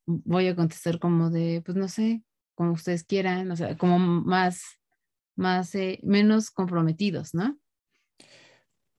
[0.06, 2.22] voy a contestar como de, pues no sé,
[2.54, 4.80] como ustedes quieran, o sea, como más,
[5.36, 7.58] más, eh, menos comprometidos, ¿no?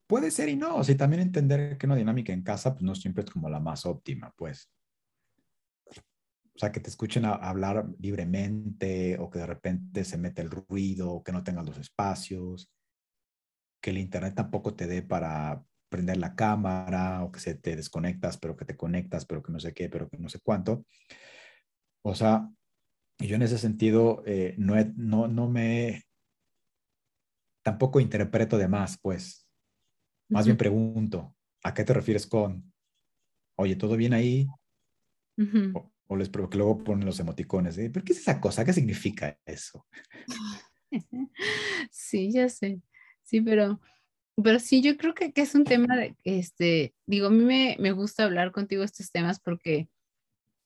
[0.08, 2.96] Puede ser y no, o sea, también entender que una dinámica en casa, pues no
[2.96, 4.72] siempre es como la más óptima, pues
[6.58, 11.22] o sea, que te escuchen hablar libremente o que de repente se mete el ruido
[11.24, 12.74] que no tengas los espacios,
[13.80, 18.40] que el internet tampoco te dé para prender la cámara o que se te desconectas,
[18.40, 20.84] pero que te conectas, pero que no sé qué, pero que no sé cuánto.
[22.04, 22.50] O sea,
[23.20, 26.07] yo en ese sentido eh, no, no, no me,
[27.68, 29.46] tampoco interpreto de más, pues.
[30.30, 32.72] Más bien pregunto, ¿a qué te refieres con,
[33.58, 34.48] oye, ¿todo bien ahí?
[36.08, 37.76] O les que luego ponen los emoticones.
[37.76, 38.64] ¿Pero qué es esa cosa?
[38.64, 39.86] ¿Qué significa eso?
[41.92, 42.80] Sí, ya sé.
[43.22, 43.82] Sí, pero,
[44.42, 47.76] pero sí, yo creo que, que es un tema de, este, digo, a mí me,
[47.80, 49.90] me gusta hablar contigo estos temas porque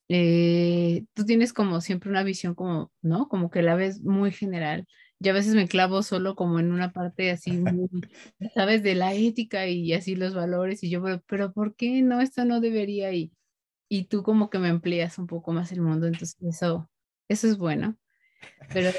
[0.08, 3.28] eh, tú tienes como siempre una visión como, ¿no?
[3.28, 4.86] Como que la ves muy general.
[5.22, 7.90] Yo a veces me clavo solo como en una parte así, muy,
[8.56, 8.84] ¿sabes?
[8.84, 12.22] De la ética y así los valores y yo, pero, pero ¿por qué no?
[12.22, 13.32] Esto no debería ir
[13.92, 16.90] y tú como que me empleas un poco más el mundo, entonces eso,
[17.28, 17.98] eso es bueno.
[18.70, 18.90] Pero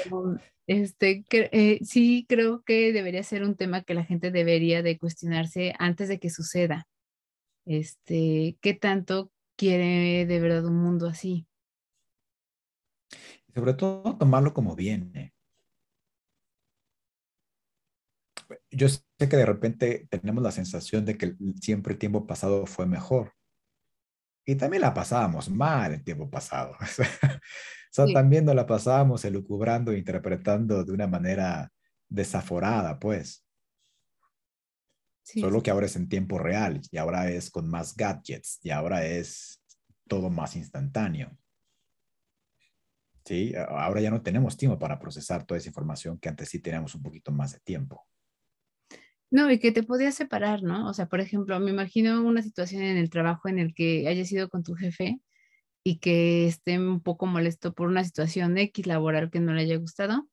[0.67, 5.73] este, eh, sí creo que debería ser un tema que la gente debería de cuestionarse
[5.79, 6.87] antes de que suceda.
[7.65, 11.47] Este, ¿qué tanto quiere de verdad un mundo así?
[13.55, 15.32] Sobre todo tomarlo como viene.
[18.75, 22.85] Yo sé que de repente tenemos la sensación de que siempre el tiempo pasado fue
[22.85, 23.33] mejor.
[24.45, 26.75] Y también la pasábamos mal el tiempo pasado.
[26.81, 26.85] o
[27.91, 31.71] sea, también nos la pasábamos elucubrando interpretando de una manera
[32.09, 33.45] desaforada, pues.
[35.23, 39.05] Solo que ahora es en tiempo real y ahora es con más gadgets y ahora
[39.05, 39.61] es
[40.07, 41.31] todo más instantáneo.
[43.25, 46.93] Sí, ahora ya no tenemos tiempo para procesar toda esa información que antes sí teníamos
[46.93, 48.05] un poquito más de tiempo.
[49.33, 50.87] No, y que te podías separar, ¿no?
[50.87, 54.31] O sea, por ejemplo, me imagino una situación en el trabajo en el que hayas
[54.31, 55.21] ido con tu jefe
[55.83, 59.77] y que esté un poco molesto por una situación X laboral que no le haya
[59.77, 60.29] gustado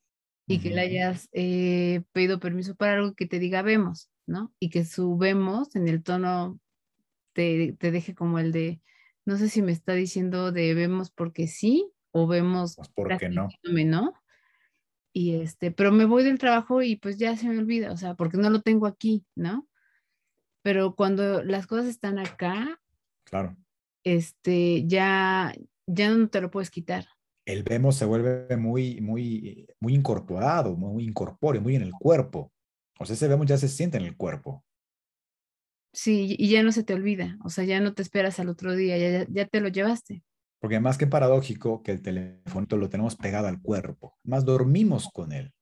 [0.47, 4.53] y que le hayas eh, pedido permiso para algo que te diga vemos, ¿no?
[4.61, 6.61] Y que su vemos en el tono
[7.33, 8.83] te, te deje como el de,
[9.25, 13.49] no sé si me está diciendo de vemos porque sí o vemos pues porque no.
[13.65, 14.13] ¿no?
[15.13, 18.15] Y este, pero me voy del trabajo y pues ya se me olvida, o sea,
[18.15, 19.69] porque no lo tengo aquí, ¿no?
[20.63, 22.81] Pero cuando las cosas están acá,
[23.25, 23.57] claro.
[24.05, 25.53] Este, ya,
[25.87, 27.07] ya no te lo puedes quitar.
[27.45, 32.53] El vemos se vuelve muy, muy, muy incorporado, muy incorpóreo, muy en el cuerpo.
[32.99, 34.65] O sea, ese vemos ya se siente en el cuerpo.
[35.93, 38.77] Sí, y ya no se te olvida, o sea, ya no te esperas al otro
[38.77, 40.23] día, ya, ya te lo llevaste.
[40.61, 45.33] Porque más que paradójico que el teléfono lo tenemos pegado al cuerpo, más dormimos con
[45.33, 45.53] él,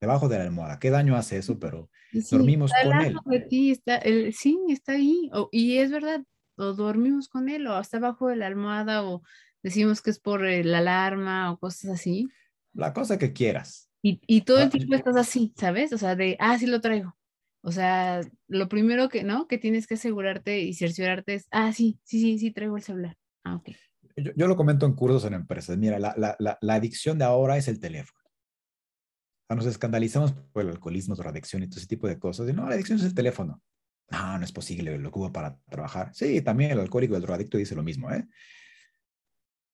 [0.00, 0.78] debajo de la almohada.
[0.78, 1.58] ¿Qué daño hace eso?
[1.58, 1.90] Pero
[2.30, 3.16] dormimos con él.
[3.26, 4.00] De ti, está,
[4.32, 5.30] sí, está ahí.
[5.52, 6.24] y es verdad,
[6.56, 9.22] o dormimos con él, o está abajo de la almohada, o
[9.62, 12.28] decimos que es por la alarma o cosas así.
[12.72, 13.90] La cosa que quieras.
[14.02, 15.92] Y, y todo el ah, tiempo estás así, ¿sabes?
[15.92, 17.16] O sea, de, ah, sí lo traigo.
[17.62, 19.48] O sea, lo primero que, ¿no?
[19.48, 23.16] Que tienes que asegurarte y cerciorarte es, ah, sí, sí, sí, sí, traigo el celular.
[23.42, 23.70] Ah, ok.
[24.16, 25.76] Yo, yo lo comento en cursos en empresas.
[25.76, 28.20] Mira, la, la, la, la adicción de ahora es el teléfono.
[28.24, 32.48] O sea, nos escandalizamos por el alcoholismo, la adicción y todo ese tipo de cosas.
[32.48, 33.62] Y no, la adicción es el teléfono.
[34.10, 36.14] No, no es posible, lo ocupo para trabajar.
[36.14, 38.26] Sí, también el alcohólico y el drogadicto dice lo mismo, ¿eh?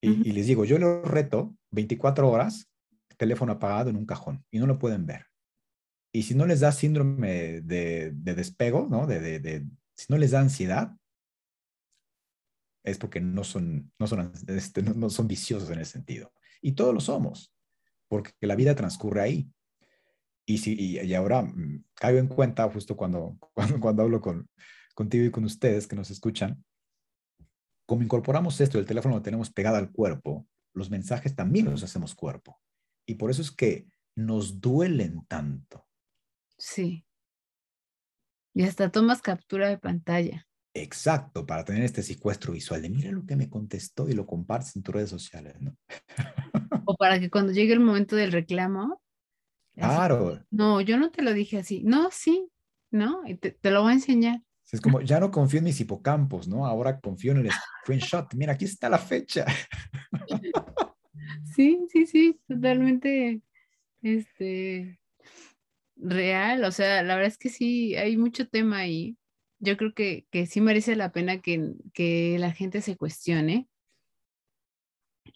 [0.00, 2.68] Y, y les digo, yo lo reto 24 horas,
[3.16, 5.26] teléfono apagado en un cajón y no lo pueden ver.
[6.12, 9.06] Y si no les da síndrome de, de despego, ¿no?
[9.06, 9.64] De, de, de,
[9.94, 10.92] si no les da ansiedad,
[12.84, 16.32] es porque no son, no son, este, no, son viciosos en ese sentido.
[16.60, 17.54] Y todos lo somos,
[18.08, 19.50] porque la vida transcurre ahí.
[20.44, 24.48] Y, si, y, ahora mm, caigo en cuenta, justo cuando, cuando, cuando hablo con,
[24.94, 26.64] contigo y con ustedes que nos escuchan,
[27.86, 32.14] como incorporamos esto, el teléfono lo tenemos pegado al cuerpo, los mensajes también los hacemos
[32.14, 32.60] cuerpo.
[33.06, 35.86] Y por eso es que nos duelen tanto.
[36.58, 37.04] Sí.
[38.54, 40.46] Y hasta tomas captura de pantalla.
[40.74, 44.74] Exacto, para tener este secuestro visual de mira lo que me contestó y lo compartes
[44.74, 45.76] en tus redes sociales, ¿no?
[46.86, 49.02] o para que cuando llegue el momento del reclamo.
[49.74, 50.44] Claro.
[50.50, 51.82] no, yo no te lo dije así.
[51.82, 52.48] No, sí,
[52.90, 53.22] ¿no?
[53.26, 54.40] Y te, lo voy a enseñar.
[54.70, 56.66] Es como, ya no confío en mis hipocampos, ¿no?
[56.66, 57.50] Ahora confío en el
[57.82, 58.32] screenshot.
[58.34, 59.44] Mira, aquí está la fecha.
[61.54, 63.42] Sí, sí, sí, totalmente,
[64.00, 64.98] este,
[65.96, 66.64] real.
[66.64, 69.18] O sea, la verdad es que sí, hay mucho tema ahí
[69.62, 73.68] yo creo que, que sí merece la pena que, que, la gente se cuestione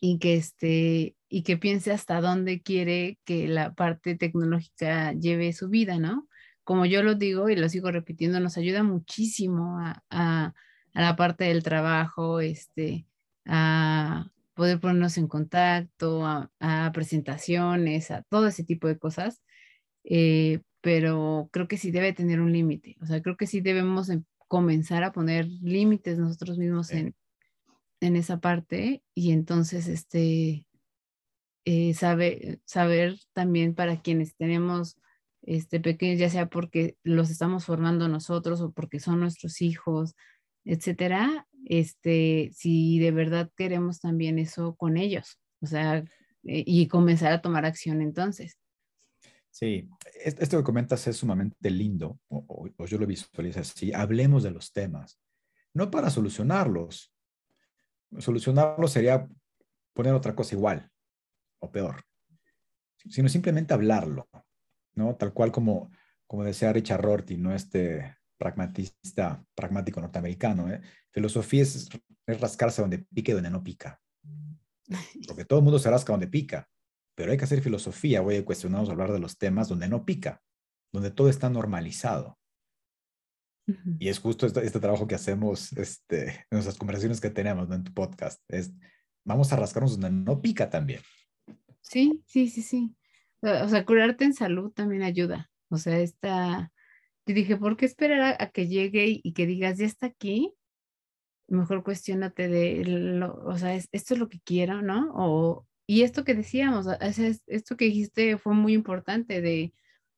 [0.00, 5.68] y que, este, y que piense hasta dónde quiere que la parte tecnológica lleve su
[5.68, 6.28] vida, ¿no?
[6.64, 10.54] Como yo lo digo y lo sigo repitiendo, nos ayuda muchísimo a, a,
[10.92, 13.06] la parte del trabajo, este,
[13.44, 19.42] a poder ponernos en contacto, a, a presentaciones, a todo ese tipo de cosas.
[20.04, 22.96] Eh, pero creo que sí debe tener un límite.
[23.02, 27.16] O sea, creo que sí debemos em, comenzar a poner límites nosotros mismos en,
[28.00, 30.64] en esa parte y entonces este
[31.64, 34.96] eh, sabe, saber también para quienes tenemos
[35.42, 40.14] este pequeños, ya sea porque los estamos formando nosotros o porque son nuestros hijos,
[40.64, 45.96] etcétera, este, si de verdad queremos también eso con ellos, o sea,
[46.44, 48.56] eh, y comenzar a tomar acción entonces.
[49.56, 49.88] Sí,
[50.22, 53.90] esto que comentas es sumamente lindo, o, yo lo visualizo así.
[53.90, 55.18] Hablemos de los temas,
[55.72, 57.10] no para solucionarlos.
[58.18, 59.26] Solucionarlos sería
[59.94, 60.90] poner otra cosa igual
[61.58, 62.04] o peor,
[63.08, 64.28] sino simplemente hablarlo,
[64.92, 65.16] ¿no?
[65.16, 65.90] Tal cual como,
[66.26, 67.54] como decía Richard Rorty, ¿no?
[67.54, 70.70] Este pragmatista, pragmático norteamericano.
[70.70, 70.82] ¿eh?
[71.10, 71.88] Filosofía es,
[72.26, 73.98] es rascarse donde pique y donde no pica.
[75.26, 76.68] Porque todo el mundo se rasca donde pica
[77.16, 80.42] pero hay que hacer filosofía, voy a cuestionarnos hablar de los temas donde no pica,
[80.92, 82.38] donde todo está normalizado.
[83.98, 87.82] Y es justo este, este, trabajo que hacemos este, en nuestras conversaciones que tenemos en
[87.82, 88.40] tu podcast.
[88.46, 88.72] Es,
[89.24, 91.00] vamos a rascarnos donde no pica también.
[91.80, 92.94] Sí, sí, sí, sí.
[93.40, 95.50] O sea, curarte en salud también ayuda.
[95.68, 96.70] O sea, esta...
[97.26, 100.54] Yo dije, ¿por qué esperar a, que llegue y, que digas, ya está aquí?
[101.48, 105.10] Mejor cuestionate de, lo, o sea, ¿esto es lo que quiero, no?
[105.12, 106.86] O, y esto que decíamos,
[107.46, 109.72] esto que dijiste fue muy importante de,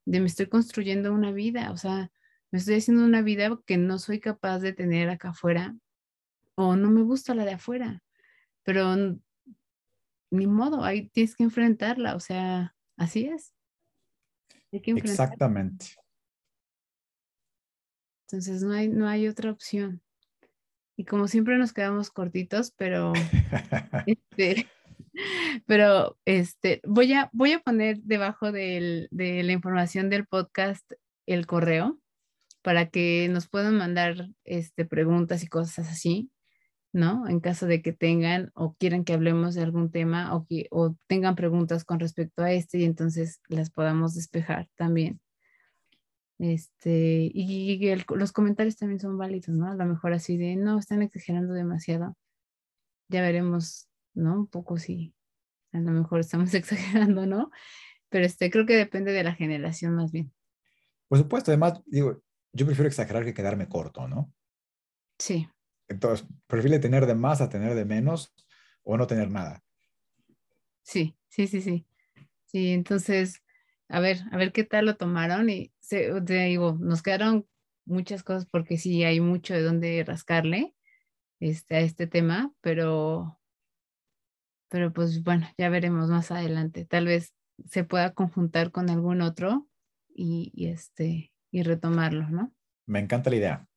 [0.07, 2.11] de me estoy construyendo una vida, o sea,
[2.51, 5.77] me estoy haciendo una vida que no soy capaz de tener acá afuera
[6.55, 8.03] o no me gusta la de afuera,
[8.63, 8.97] pero
[10.31, 13.55] ni modo, ahí tienes que enfrentarla, o sea, así es.
[14.73, 15.87] Exactamente.
[18.27, 20.03] Entonces no hay, no hay otra opción.
[20.97, 23.13] Y como siempre nos quedamos cortitos, pero
[24.07, 24.69] este,
[25.67, 30.91] pero este, voy, a, voy a poner debajo de la información del podcast
[31.27, 31.99] el correo
[32.63, 36.31] para que nos puedan mandar este, preguntas y cosas así,
[36.93, 37.29] ¿no?
[37.29, 40.97] En caso de que tengan o quieran que hablemos de algún tema o, que, o
[41.07, 45.21] tengan preguntas con respecto a este y entonces las podamos despejar también.
[46.39, 47.81] Este, y,
[48.15, 49.71] los comentarios también son válidos, ¿no?
[49.71, 52.17] A lo mejor así de, no, están exagerando demasiado.
[53.09, 54.41] Ya veremos ¿no?
[54.41, 55.15] Un poco sí,
[55.73, 57.51] a lo mejor estamos exagerando, ¿no?
[58.09, 60.33] Pero este, creo que depende de la generación más bien.
[61.09, 62.23] Por supuesto, además, digo,
[62.53, 64.33] yo prefiero exagerar que quedarme corto, ¿no?
[65.19, 65.49] Sí.
[65.89, 68.35] Entonces, prefiero tener de más a tener de menos
[68.83, 69.63] o no tener nada.
[70.83, 71.87] Sí, sí, sí, sí.
[72.45, 73.43] Sí, entonces,
[73.89, 77.47] a ver, a ver qué tal lo tomaron y se, te digo, nos quedaron
[77.85, 80.75] muchas cosas porque sí hay mucho de dónde rascarle
[81.41, 83.39] este, a este tema, pero
[84.69, 86.85] pero pues bueno, ya veremos más adelante.
[86.85, 87.35] Tal vez
[87.69, 89.69] se pueda conjuntar con algún otro
[90.15, 92.53] y, este y retomarlo, ¿no?
[92.87, 93.69] Me encanta la idea.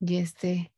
[0.00, 0.72] Y este,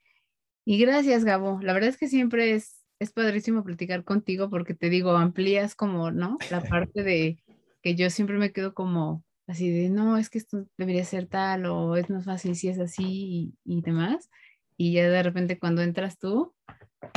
[0.64, 1.60] y gracias, Gabo.
[1.62, 6.10] La verdad es que siempre es, es padrísimo platicar contigo porque te digo, amplías como,
[6.10, 6.38] ¿no?
[6.50, 7.42] La parte de
[7.82, 11.66] que yo siempre me quedo como así de, no, es que esto debería ser tal
[11.66, 14.30] o es más fácil si es así y, demás.
[14.76, 16.54] Y ya de repente cuando entras tú,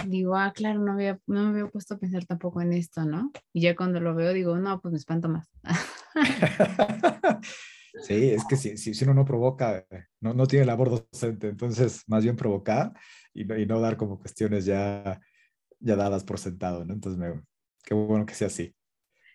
[0.07, 3.31] digo, ah, claro, no, había, no me había puesto a pensar tampoco en esto, ¿no?
[3.53, 5.49] Y ya cuando lo veo digo, no, pues me espanto más.
[8.03, 9.85] Sí, es que si, si, uno no provoca,
[10.21, 12.93] no, no tiene labor docente, entonces más bien provocar
[13.33, 15.19] y no, y no dar como cuestiones ya,
[15.79, 16.93] ya dadas por sentado, ¿no?
[16.93, 17.41] Entonces, me,
[17.83, 18.73] qué bueno que sea así.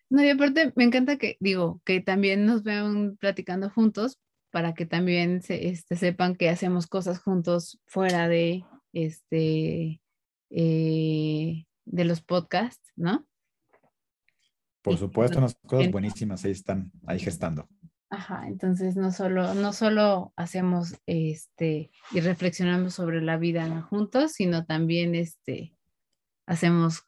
[0.09, 4.18] No, y aparte me encanta que, digo, que también nos vean platicando juntos
[4.51, 10.01] para que también se, este, sepan que hacemos cosas juntos fuera de, este,
[10.51, 13.27] eh, de los podcasts, ¿no?
[14.82, 17.68] Por supuesto, unas cosas buenísimas ahí están, ahí gestando.
[18.09, 24.64] Ajá, entonces no solo, no solo hacemos este y reflexionamos sobre la vida juntos, sino
[24.64, 25.74] también este
[26.47, 27.02] hacemos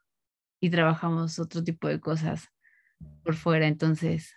[0.61, 2.49] y trabajamos otro tipo de cosas
[3.23, 4.35] por fuera, entonces.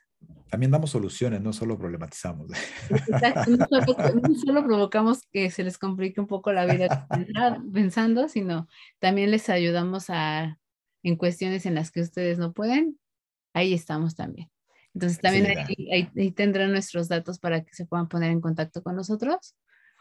[0.50, 2.52] También damos soluciones, no solo problematizamos.
[2.90, 7.08] Exacto, no solo, provocamos que se les complique un poco la vida
[7.74, 8.68] pensando, sino
[9.00, 10.60] también les ayudamos a,
[11.04, 13.00] en cuestiones en las que ustedes no pueden,
[13.54, 14.52] ahí estamos también.
[14.94, 19.56] Entonces también ahí, tendrán nuestros datos para que se puedan poner en contacto con nosotros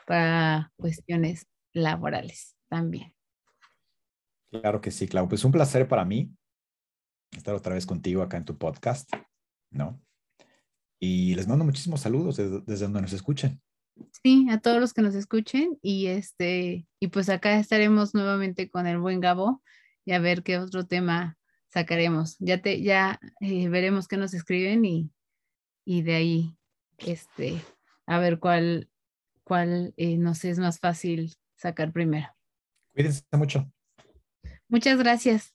[0.04, 3.14] para cuestiones laborales también.
[4.50, 5.28] Claro que sí, Clau.
[5.28, 6.34] Pues un placer para mí
[7.30, 9.08] estar otra vez contigo acá en tu podcast,
[9.70, 10.02] ¿no?
[11.00, 13.60] Y les mando muchísimos saludos desde, donde nos escuchen.
[14.22, 18.86] Sí, a todos los que nos escuchen y este y pues acá estaremos nuevamente con
[18.86, 19.62] el buen Gabo
[20.04, 22.36] y a ver qué otro tema sacaremos.
[22.38, 25.10] Ya te ya eh, veremos qué nos escriben y,
[25.84, 26.56] y de ahí
[26.98, 27.60] este
[28.06, 28.90] a ver cuál
[29.42, 32.28] cuál eh, nos es más fácil sacar primero.
[32.94, 33.70] Cuídense mucho.
[34.68, 35.54] Muchas gracias.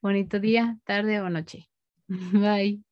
[0.00, 1.70] Bonito día, tarde o noche.
[2.08, 2.91] Bye.